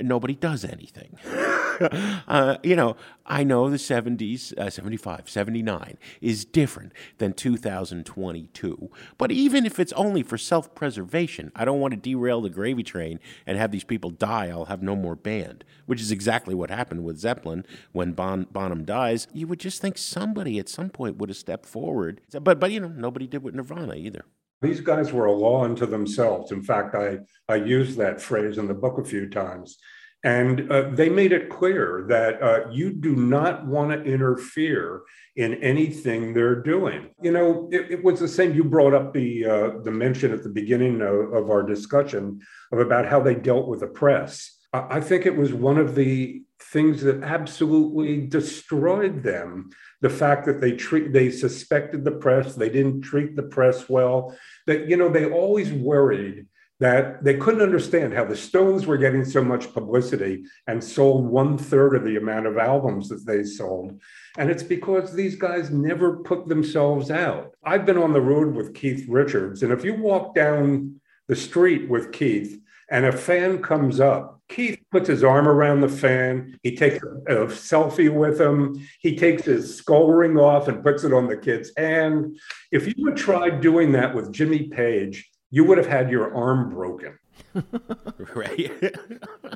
[0.00, 1.16] Nobody does anything.
[2.28, 2.96] uh, you know,
[3.26, 8.90] I know the 70s, uh, 75, 79 is different than 2022.
[9.18, 12.82] But even if it's only for self preservation, I don't want to derail the gravy
[12.82, 14.48] train and have these people die.
[14.48, 18.84] I'll have no more band, which is exactly what happened with Zeppelin when bon- Bonham
[18.84, 19.26] dies.
[19.32, 22.20] You would just think somebody at some point would have stepped forward.
[22.32, 24.24] But, but you know, nobody did with Nirvana either.
[24.62, 26.52] These guys were a law unto themselves.
[26.52, 29.78] In fact, I, I used that phrase in the book a few times.
[30.22, 35.00] And uh, they made it clear that uh, you do not want to interfere
[35.36, 37.08] in anything they're doing.
[37.22, 38.54] You know, it, it was the same.
[38.54, 42.40] You brought up the uh, the mention at the beginning of, of our discussion
[42.70, 44.58] of about how they dealt with the press.
[44.74, 49.70] I, I think it was one of the things that absolutely destroyed them.
[50.00, 54.36] The fact that they treat they suspected the press, they didn't treat the press well.
[54.66, 56.46] That you know they always worried
[56.80, 61.58] that they couldn't understand how the Stones were getting so much publicity and sold one
[61.58, 64.00] third of the amount of albums that they sold.
[64.38, 67.54] And it's because these guys never put themselves out.
[67.62, 71.88] I've been on the road with Keith Richards, and if you walk down the street
[71.88, 72.58] with Keith
[72.90, 76.58] and a fan comes up, Keith puts his arm around the fan.
[76.62, 78.84] He takes a, a selfie with him.
[79.00, 82.36] He takes his skull ring off and puts it on the kid's hand.
[82.72, 86.70] If you had tried doing that with Jimmy Page, you would have had your arm
[86.70, 87.16] broken.
[88.34, 88.96] right?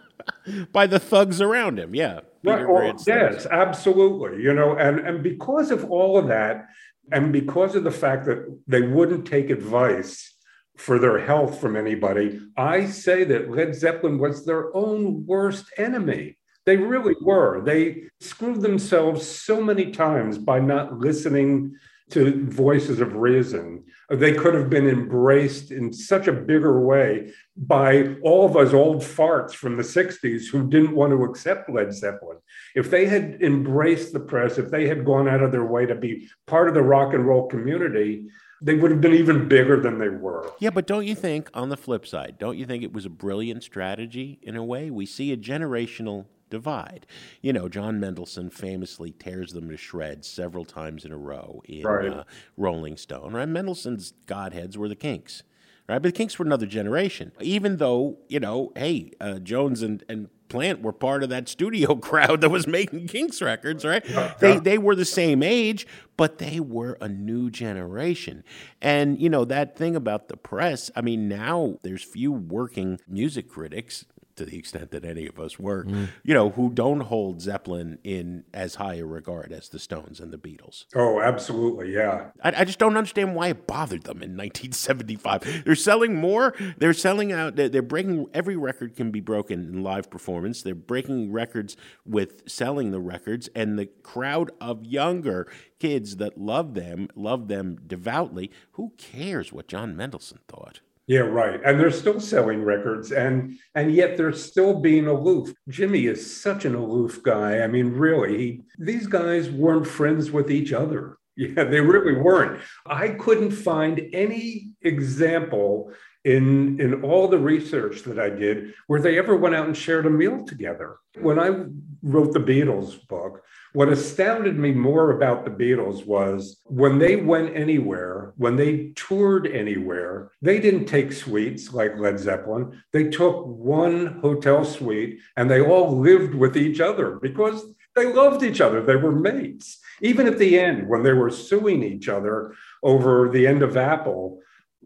[0.73, 2.21] By the thugs around him, yeah.
[2.45, 3.47] Right, or- yes, thugs.
[3.47, 4.43] absolutely.
[4.43, 6.67] You know, and and because of all of that,
[7.11, 10.34] and because of the fact that they wouldn't take advice
[10.77, 16.37] for their health from anybody, I say that Led Zeppelin was their own worst enemy.
[16.67, 17.63] They really were.
[17.63, 21.75] They screwed themselves so many times by not listening
[22.11, 23.85] to voices of reason.
[24.11, 29.03] They could have been embraced in such a bigger way by all of us old
[29.03, 32.39] farts from the 60s who didn't want to accept Led Zeppelin.
[32.75, 35.95] If they had embraced the press, if they had gone out of their way to
[35.95, 38.27] be part of the rock and roll community,
[38.65, 40.51] they would have been even bigger than they were.
[40.59, 43.11] Yeah, but don't you think, on the flip side, don't you think it was a
[43.11, 44.91] brilliant strategy in a way?
[44.91, 47.07] We see a generational divide.
[47.43, 51.83] You know, John Mendelsohn famously tears them to shreds several times in a row in
[51.83, 52.09] Right.
[52.11, 52.25] uh,
[52.57, 53.35] Rolling Stone.
[53.35, 53.49] Right?
[53.49, 55.43] Mendelsohn's godheads were the Kinks.
[55.87, 57.33] Right, but the Kinks were another generation.
[57.43, 61.97] Even though you know, hey, uh, Jones and, and Plant were part of that studio
[62.11, 64.05] crowd that was making Kinks records, right?
[64.39, 65.85] They they were the same age,
[66.17, 68.45] but they were a new generation.
[68.81, 70.93] And you know that thing about the press.
[70.95, 74.05] I mean, now there's few working music critics
[74.37, 76.09] to the extent that any of us work, mm.
[76.23, 80.33] you know, who don't hold Zeppelin in as high a regard as the Stones and
[80.33, 80.87] the Beatles.
[80.95, 81.93] Oh, absolutely.
[81.93, 82.31] Yeah.
[82.43, 85.65] I, I just don't understand why it bothered them in 1975.
[85.65, 86.55] They're selling more.
[86.79, 87.57] They're selling out.
[87.57, 90.63] They're, they're breaking every record can be broken in live performance.
[90.63, 95.47] They're breaking records with selling the records, and the crowd of younger
[95.79, 98.51] kids that love them love them devoutly.
[98.73, 100.81] Who cares what John Mendelsohn thought?
[101.07, 101.61] Yeah, right.
[101.65, 105.53] And they're still selling records and and yet they're still being aloof.
[105.69, 107.61] Jimmy is such an aloof guy.
[107.61, 111.19] I mean, really, he, these guys weren't friends with each other.
[111.37, 112.61] Yeah, they really weren't.
[112.87, 115.93] I couldn't find any example
[116.25, 120.07] in in all the research that I did where they ever went out and shared
[120.07, 120.99] a meal together.
[121.21, 121.65] When I
[122.05, 123.43] wrote the Beatles book,
[123.75, 129.49] what astounded me more about the Beatles was when they went anywhere, when they toured
[129.49, 132.81] anywhere, they didn't take suites like Led Zeppelin.
[132.93, 137.67] They took one hotel suite and they all lived with each other because
[137.97, 138.81] they loved each other.
[138.81, 139.81] They were mates.
[140.01, 142.55] Even at the end, when they were suing each other
[142.85, 144.39] over the end of Apple,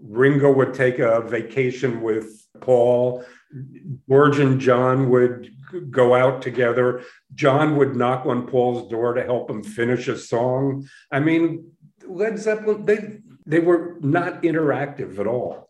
[0.03, 3.23] Ringo would take a vacation with Paul.
[4.09, 5.51] George and John would
[5.91, 7.03] go out together.
[7.35, 10.89] John would knock on Paul's door to help him finish a song.
[11.11, 11.73] I mean,
[12.07, 15.68] Led Zeppelin, they they were not interactive at all.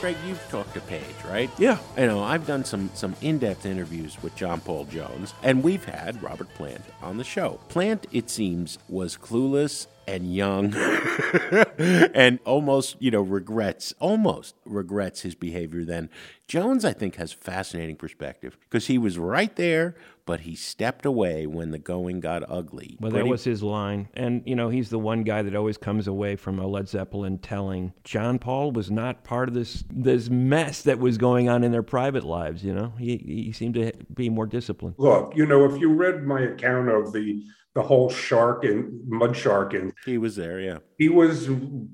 [0.00, 1.50] Greg, you've talked to Page, right?
[1.58, 1.78] Yeah.
[1.96, 6.22] You know, I've done some some in-depth interviews with John Paul Jones, and we've had
[6.22, 7.58] Robert Plant on the show.
[7.68, 10.74] Plant, it seems, was clueless and young
[11.78, 16.10] and almost, you know, regrets, almost regrets his behavior then.
[16.46, 21.46] Jones, I think, has fascinating perspective because he was right there, but he stepped away
[21.46, 22.98] when the going got ugly.
[23.00, 24.08] Well, that was his line.
[24.14, 27.38] And, you know, he's the one guy that always comes away from a Led Zeppelin
[27.38, 31.70] telling John Paul was not part of this this mess that was going on in
[31.70, 32.92] their private lives, you know?
[32.98, 34.96] He, he seemed to be more disciplined.
[34.98, 37.42] Look, you know, if you read my account of the
[37.74, 40.78] the whole shark and mud shark and he was there, yeah.
[40.96, 41.50] he was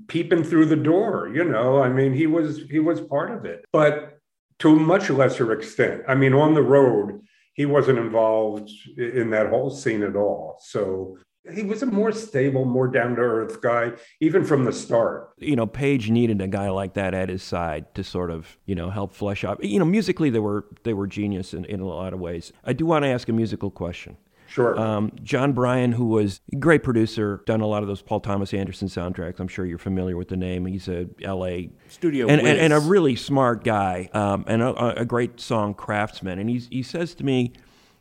[0.06, 3.64] peeping through the door you know i mean he was he was part of it
[3.72, 4.20] but
[4.60, 7.20] to a much lesser extent i mean on the road
[7.54, 11.16] he wasn't involved in that whole scene at all so
[11.54, 13.90] he was a more stable more down to earth guy
[14.20, 17.92] even from the start You know, Page needed a guy like that at his side
[17.96, 19.62] to sort of, you know, help flesh out.
[19.62, 22.52] You know, musically they were they were genius in, in a lot of ways.
[22.64, 24.16] I do want to ask a musical question.
[24.52, 28.20] Sure Um, Jon Brion, who was a great producer, done a lot of those Paul
[28.20, 29.40] Thomas Anderson soundtracks.
[29.40, 30.66] I'm sure you're familiar with the name.
[30.66, 31.70] He's a L.A.
[31.88, 36.38] Studio and, and, and a really smart guy, um, and a, a great song craftsman.
[36.38, 37.54] And he's, he says to me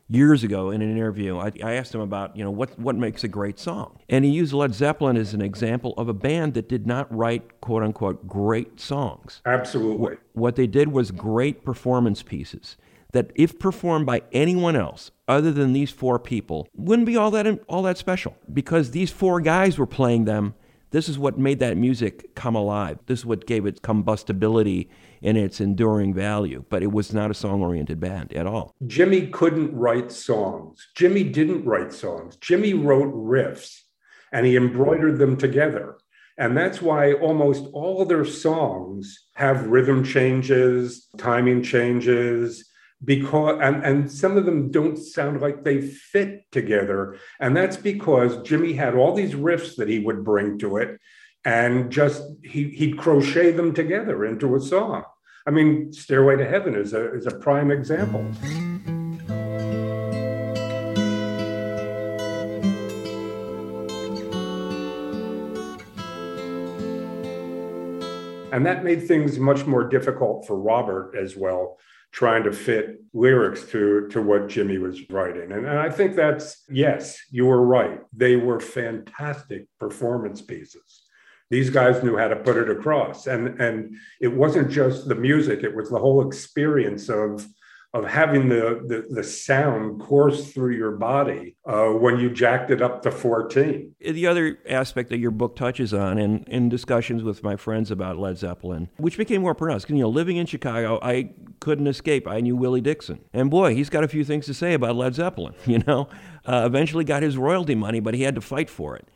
[0.09, 3.23] years ago in an interview, I, I asked him about you know what what makes
[3.23, 6.67] a great song, and he used Led Zeppelin as an example of a band that
[6.67, 9.41] did not write quote unquote great songs.
[9.45, 12.75] absolutely What they did was great performance pieces
[13.11, 17.47] that, if performed by anyone else other than these four people, wouldn't be all that
[17.67, 20.53] all that special because these four guys were playing them.
[20.91, 22.99] This is what made that music come alive.
[23.05, 24.89] This is what gave it combustibility
[25.23, 26.65] and its enduring value.
[26.69, 28.75] But it was not a song-oriented band at all.
[28.87, 30.89] Jimmy couldn't write songs.
[30.95, 32.35] Jimmy didn't write songs.
[32.41, 33.83] Jimmy wrote riffs
[34.33, 35.97] and he embroidered them together.
[36.37, 42.70] And that's why almost all their songs have rhythm changes, timing changes,
[43.03, 47.17] because and, and some of them don't sound like they fit together.
[47.39, 50.99] And that's because Jimmy had all these riffs that he would bring to it
[51.43, 55.03] and just he he'd crochet them together into a song.
[55.47, 58.29] I mean, Stairway to Heaven is a is a prime example.
[68.53, 71.79] And that made things much more difficult for Robert as well,
[72.11, 75.51] trying to fit lyrics to, to what Jimmy was writing.
[75.51, 77.99] And, and I think that's, yes, you were right.
[78.13, 81.03] They were fantastic performance pieces.
[81.49, 83.27] These guys knew how to put it across.
[83.27, 87.45] And, and it wasn't just the music, it was the whole experience of,
[87.93, 92.81] of having the, the, the sound course through your body uh, when you jacked it
[92.81, 93.93] up to 14.
[93.99, 98.17] The other aspect that your book touches on, and in discussions with my friends about
[98.17, 102.27] Led Zeppelin, which became more pronounced, you know, living in Chicago, I couldn't escape.
[102.27, 105.15] I knew Willie Dixon, and boy, he's got a few things to say about Led
[105.15, 105.53] Zeppelin.
[105.71, 106.09] You know,
[106.45, 109.07] uh, eventually got his royalty money, but he had to fight for it.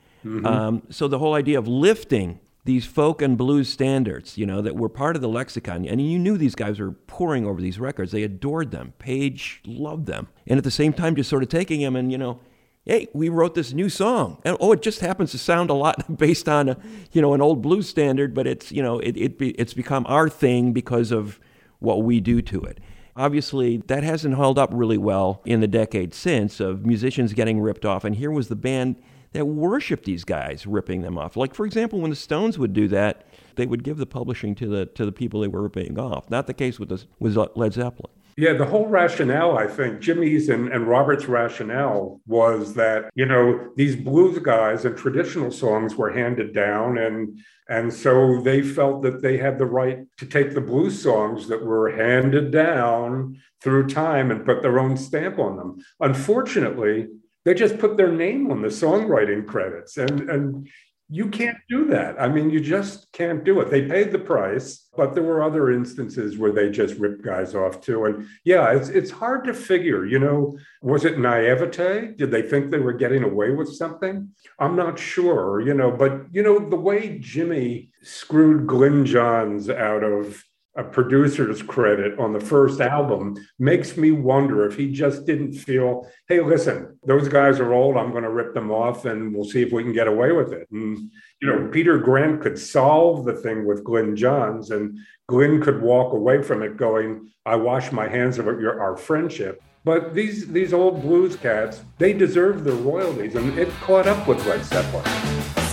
[0.46, 4.76] Um, so the whole idea of lifting these folk and blues standards, you know, that
[4.76, 5.86] were part of the lexicon.
[5.86, 8.12] And you knew these guys were pouring over these records.
[8.12, 8.94] They adored them.
[8.98, 10.28] Page loved them.
[10.48, 12.40] And at the same time, just sort of taking them and, you know,
[12.84, 14.42] hey, we wrote this new song.
[14.44, 16.78] And oh, it just happens to sound a lot based on, a,
[17.12, 20.06] you know, an old blues standard, but it's, you know, it, it be, it's become
[20.08, 21.40] our thing because of
[21.80, 22.80] what we do to it.
[23.16, 27.86] Obviously, that hasn't held up really well in the decade since of musicians getting ripped
[27.86, 28.04] off.
[28.04, 28.98] And here was the band
[29.36, 31.36] that worshiped these guys ripping them off.
[31.36, 33.26] Like for example, when the Stones would do that,
[33.56, 36.30] they would give the publishing to the to the people they were ripping off.
[36.30, 38.12] Not the case with this with Led Zeppelin.
[38.38, 43.70] Yeah, the whole rationale, I think, Jimmy's and, and Robert's rationale was that, you know,
[43.78, 49.22] these blues guys and traditional songs were handed down and and so they felt that
[49.22, 54.30] they had the right to take the blues songs that were handed down through time
[54.30, 55.78] and put their own stamp on them.
[56.00, 57.08] Unfortunately,
[57.46, 60.68] they just put their name on the songwriting credits and and
[61.10, 62.20] you can't do that.
[62.20, 63.70] I mean, you just can't do it.
[63.70, 67.80] They paid the price, but there were other instances where they just ripped guys off
[67.80, 68.06] too.
[68.06, 72.16] And yeah, it's it's hard to figure, you know, was it naivete?
[72.18, 74.30] Did they think they were getting away with something?
[74.58, 80.04] I'm not sure, you know, but you know, the way Jimmy screwed Glyn Johns out
[80.04, 80.44] of
[80.76, 86.06] a producer's credit on the first album makes me wonder if he just didn't feel,
[86.28, 87.96] hey, listen, those guys are old.
[87.96, 90.52] I'm going to rip them off and we'll see if we can get away with
[90.52, 90.68] it.
[90.72, 90.98] And,
[91.42, 96.14] you know, Peter Grant could solve the thing with Glyn Johns and Glenn could walk
[96.14, 99.64] away from it going, I wash my hands of your, our friendship.
[99.86, 104.46] But these, these old blues cats, they deserve their royalties and it caught up with
[104.46, 105.65] Led Zeppelin.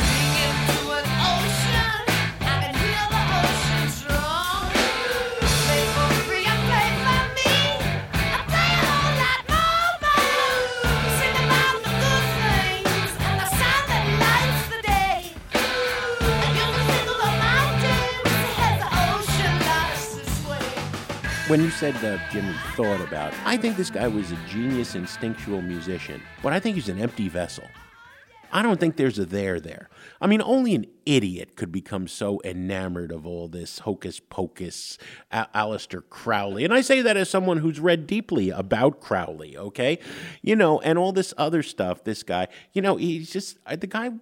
[21.52, 25.60] When you said uh, Jimmy thought about, I think this guy was a genius, instinctual
[25.60, 27.64] musician, but I think he's an empty vessel.
[28.50, 29.90] I don't think there's a there there.
[30.18, 34.96] I mean, only an idiot could become so enamored of all this hocus pocus,
[35.30, 36.64] a- Aleister Crowley.
[36.64, 39.98] And I say that as someone who's read deeply about Crowley, okay?
[40.40, 43.86] You know, and all this other stuff, this guy, you know, he's just, uh, the
[43.86, 44.12] guy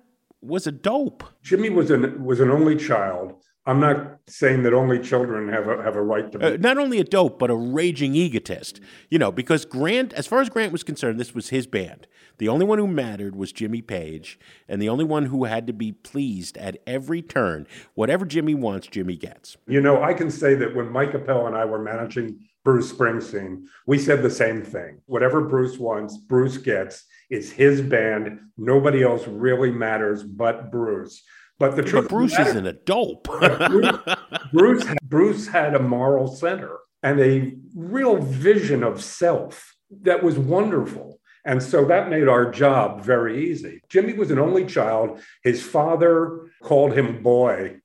[0.42, 1.22] was a dope.
[1.44, 3.34] Jimmy was an was an only child.
[3.66, 6.44] I'm not saying that only children have a, have a right to be.
[6.44, 8.80] Uh, not only a dope, but a raging egotist.
[9.11, 12.06] You know, because Grant, as far as Grant was concerned, this was his band.
[12.38, 15.74] The only one who mattered was Jimmy Page, and the only one who had to
[15.74, 17.66] be pleased at every turn.
[17.94, 19.58] Whatever Jimmy wants, Jimmy gets.
[19.66, 23.64] You know, I can say that when Mike Appel and I were managing Bruce Springsteen,
[23.86, 25.02] we said the same thing.
[25.04, 27.04] Whatever Bruce wants, Bruce gets.
[27.28, 28.40] It's his band.
[28.56, 31.22] Nobody else really matters but Bruce.
[31.61, 33.24] But the truth But Bruce of the matter- isn't a dope.
[33.70, 33.98] Bruce,
[34.52, 41.20] Bruce, Bruce had a moral center and a real vision of self that was wonderful.
[41.44, 43.82] And so that made our job very easy.
[43.90, 45.20] Jimmy was an only child.
[45.42, 47.76] His father called him boy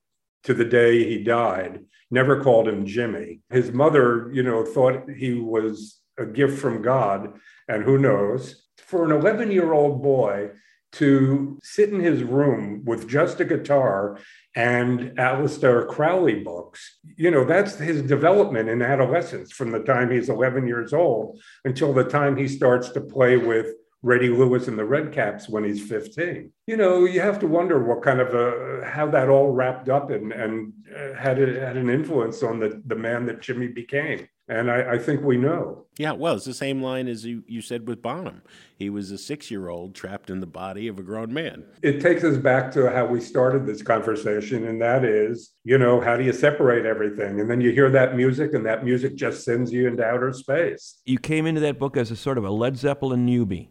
[0.43, 3.41] to the day he died, never called him Jimmy.
[3.49, 7.33] His mother, you know, thought he was a gift from God.
[7.67, 8.67] And who knows?
[8.77, 10.51] For an 11 year old boy
[10.95, 14.17] to sit in his room with just a guitar
[14.55, 16.99] and Aleister Crowley books.
[17.17, 21.93] You know, that's his development in adolescence from the time he's 11 years old until
[21.93, 23.67] the time he starts to play with
[24.05, 26.51] Reddy Lewis and the Redcaps when he's 15.
[26.67, 30.11] You know, you have to wonder what kind of a, how that all wrapped up
[30.11, 34.27] and, and uh, had, a, had an influence on the, the man that Jimmy became.
[34.47, 35.85] And I, I think we know.
[35.97, 38.43] yeah, well, it's the same line as you, you said with Bonham.
[38.77, 41.63] He was a six year old trapped in the body of a grown man.
[41.81, 45.99] It takes us back to how we started this conversation, and that is, you know,
[45.99, 47.39] how do you separate everything?
[47.39, 51.01] And then you hear that music, and that music just sends you into outer space.
[51.05, 53.69] You came into that book as a sort of a Led Zeppelin newbie.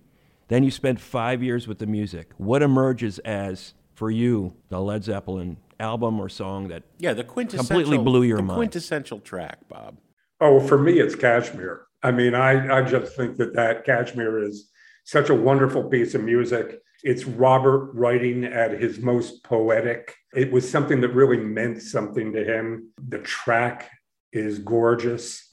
[0.49, 2.33] Then you spent five years with the music.
[2.37, 7.77] What emerges as, for you, the Led Zeppelin album or song that Yeah, the quintessential
[7.77, 8.59] Completely blew your the mind.
[8.59, 9.99] quintessential track, Bob.
[10.41, 11.87] Oh, for me, it's Kashmir.
[12.03, 14.71] I mean, I, I just think that that Kashmir is
[15.05, 16.81] such a wonderful piece of music.
[17.05, 20.15] It's Robert writing at his most poetic.
[20.35, 22.91] It was something that really meant something to him.
[23.09, 23.91] The track
[24.33, 25.51] is gorgeous.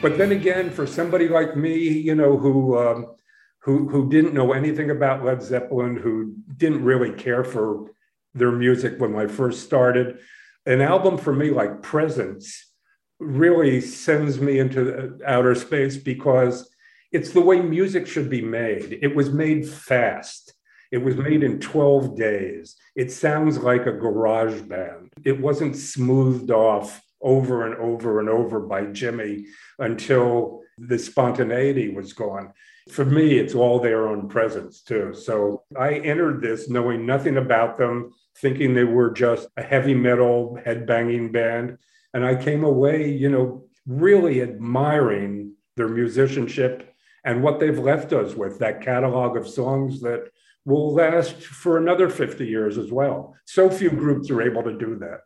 [0.00, 3.16] But then again, for somebody like me, you know, who um,
[3.60, 7.90] who who didn't know anything about Led Zeppelin, who didn't really care for
[8.32, 10.18] their music when I first started,
[10.66, 12.72] an album for me like Presence
[13.18, 16.70] really sends me into outer space because
[17.10, 18.98] it's the way music should be made.
[19.02, 20.54] It was made fast.
[20.92, 22.76] It was made in 12 days.
[22.94, 25.12] It sounds like a garage band.
[25.24, 29.46] It wasn't smoothed off over and over and over by Jimmy
[29.78, 32.52] until the spontaneity was gone.
[32.90, 35.12] For me, it's all their own presence too.
[35.14, 40.58] So I entered this knowing nothing about them, thinking they were just a heavy metal
[40.64, 41.78] headbanging band.
[42.14, 46.94] And I came away, you know, really admiring their musicianship
[47.24, 50.28] and what they've left us with that catalog of songs that
[50.64, 53.34] will last for another 50 years as well.
[53.44, 55.20] So few groups are able to do that.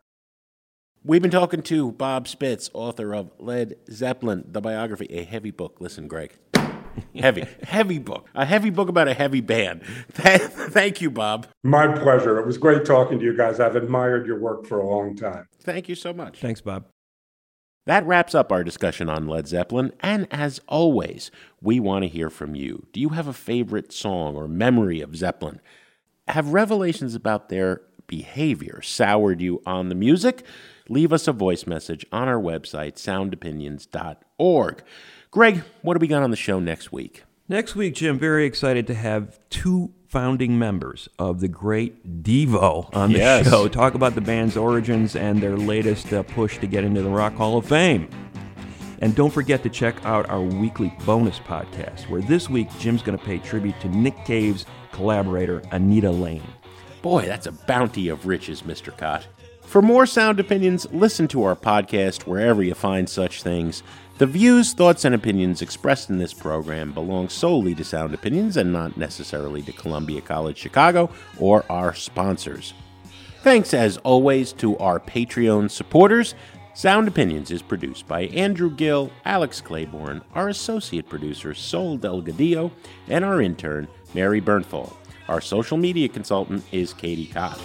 [1.05, 5.81] We've been talking to Bob Spitz, author of Led Zeppelin, the biography, a heavy book.
[5.81, 6.31] Listen, Greg.
[7.13, 8.29] heavy, heavy book.
[8.33, 9.83] A heavy book about a heavy band.
[10.13, 11.47] Thank you, Bob.
[11.61, 12.39] My pleasure.
[12.39, 13.59] It was great talking to you guys.
[13.59, 15.47] I've admired your work for a long time.
[15.59, 16.39] Thank you so much.
[16.39, 16.85] Thanks, Bob.
[17.85, 19.91] That wraps up our discussion on Led Zeppelin.
[19.99, 21.31] And as always,
[21.61, 22.87] we want to hear from you.
[22.93, 25.59] Do you have a favorite song or memory of Zeppelin?
[26.29, 30.45] Have revelations about their behavior soured you on the music?
[30.89, 34.83] Leave us a voice message on our website, soundopinions.org.
[35.31, 37.23] Greg, what do we got on the show next week?
[37.49, 43.11] Next week, Jim, very excited to have two founding members of the great Devo on
[43.11, 43.49] the Yes.
[43.49, 43.67] show.
[43.67, 47.33] Talk about the band's origins and their latest uh, push to get into the Rock
[47.35, 48.07] Hall of Fame.
[49.01, 53.17] And don't forget to check out our weekly bonus podcast, where this week Jim's going
[53.17, 56.43] to pay tribute to Nick Cave's collaborator, Anita Lane.
[57.01, 58.95] Boy, that's a bounty of riches, Mr.
[58.95, 59.27] Kot.
[59.73, 63.81] For more sound opinions, listen to our podcast wherever you find such things.
[64.19, 68.71] The views, thoughts, and opinions expressed in this program belong solely to Sound Opinions and
[68.71, 71.09] not necessarily to Columbia College Chicago
[71.39, 72.75] or our sponsors.
[73.41, 76.35] Thanks, as always, to our Patreon supporters
[76.75, 82.69] Sound Opinions is produced by Andrew Gill, Alex Claiborne, our associate producer, Sol Delgadillo,
[83.07, 84.93] and our intern, Mary Bernthal.
[85.27, 87.57] Our social media consultant is Katie Cobb.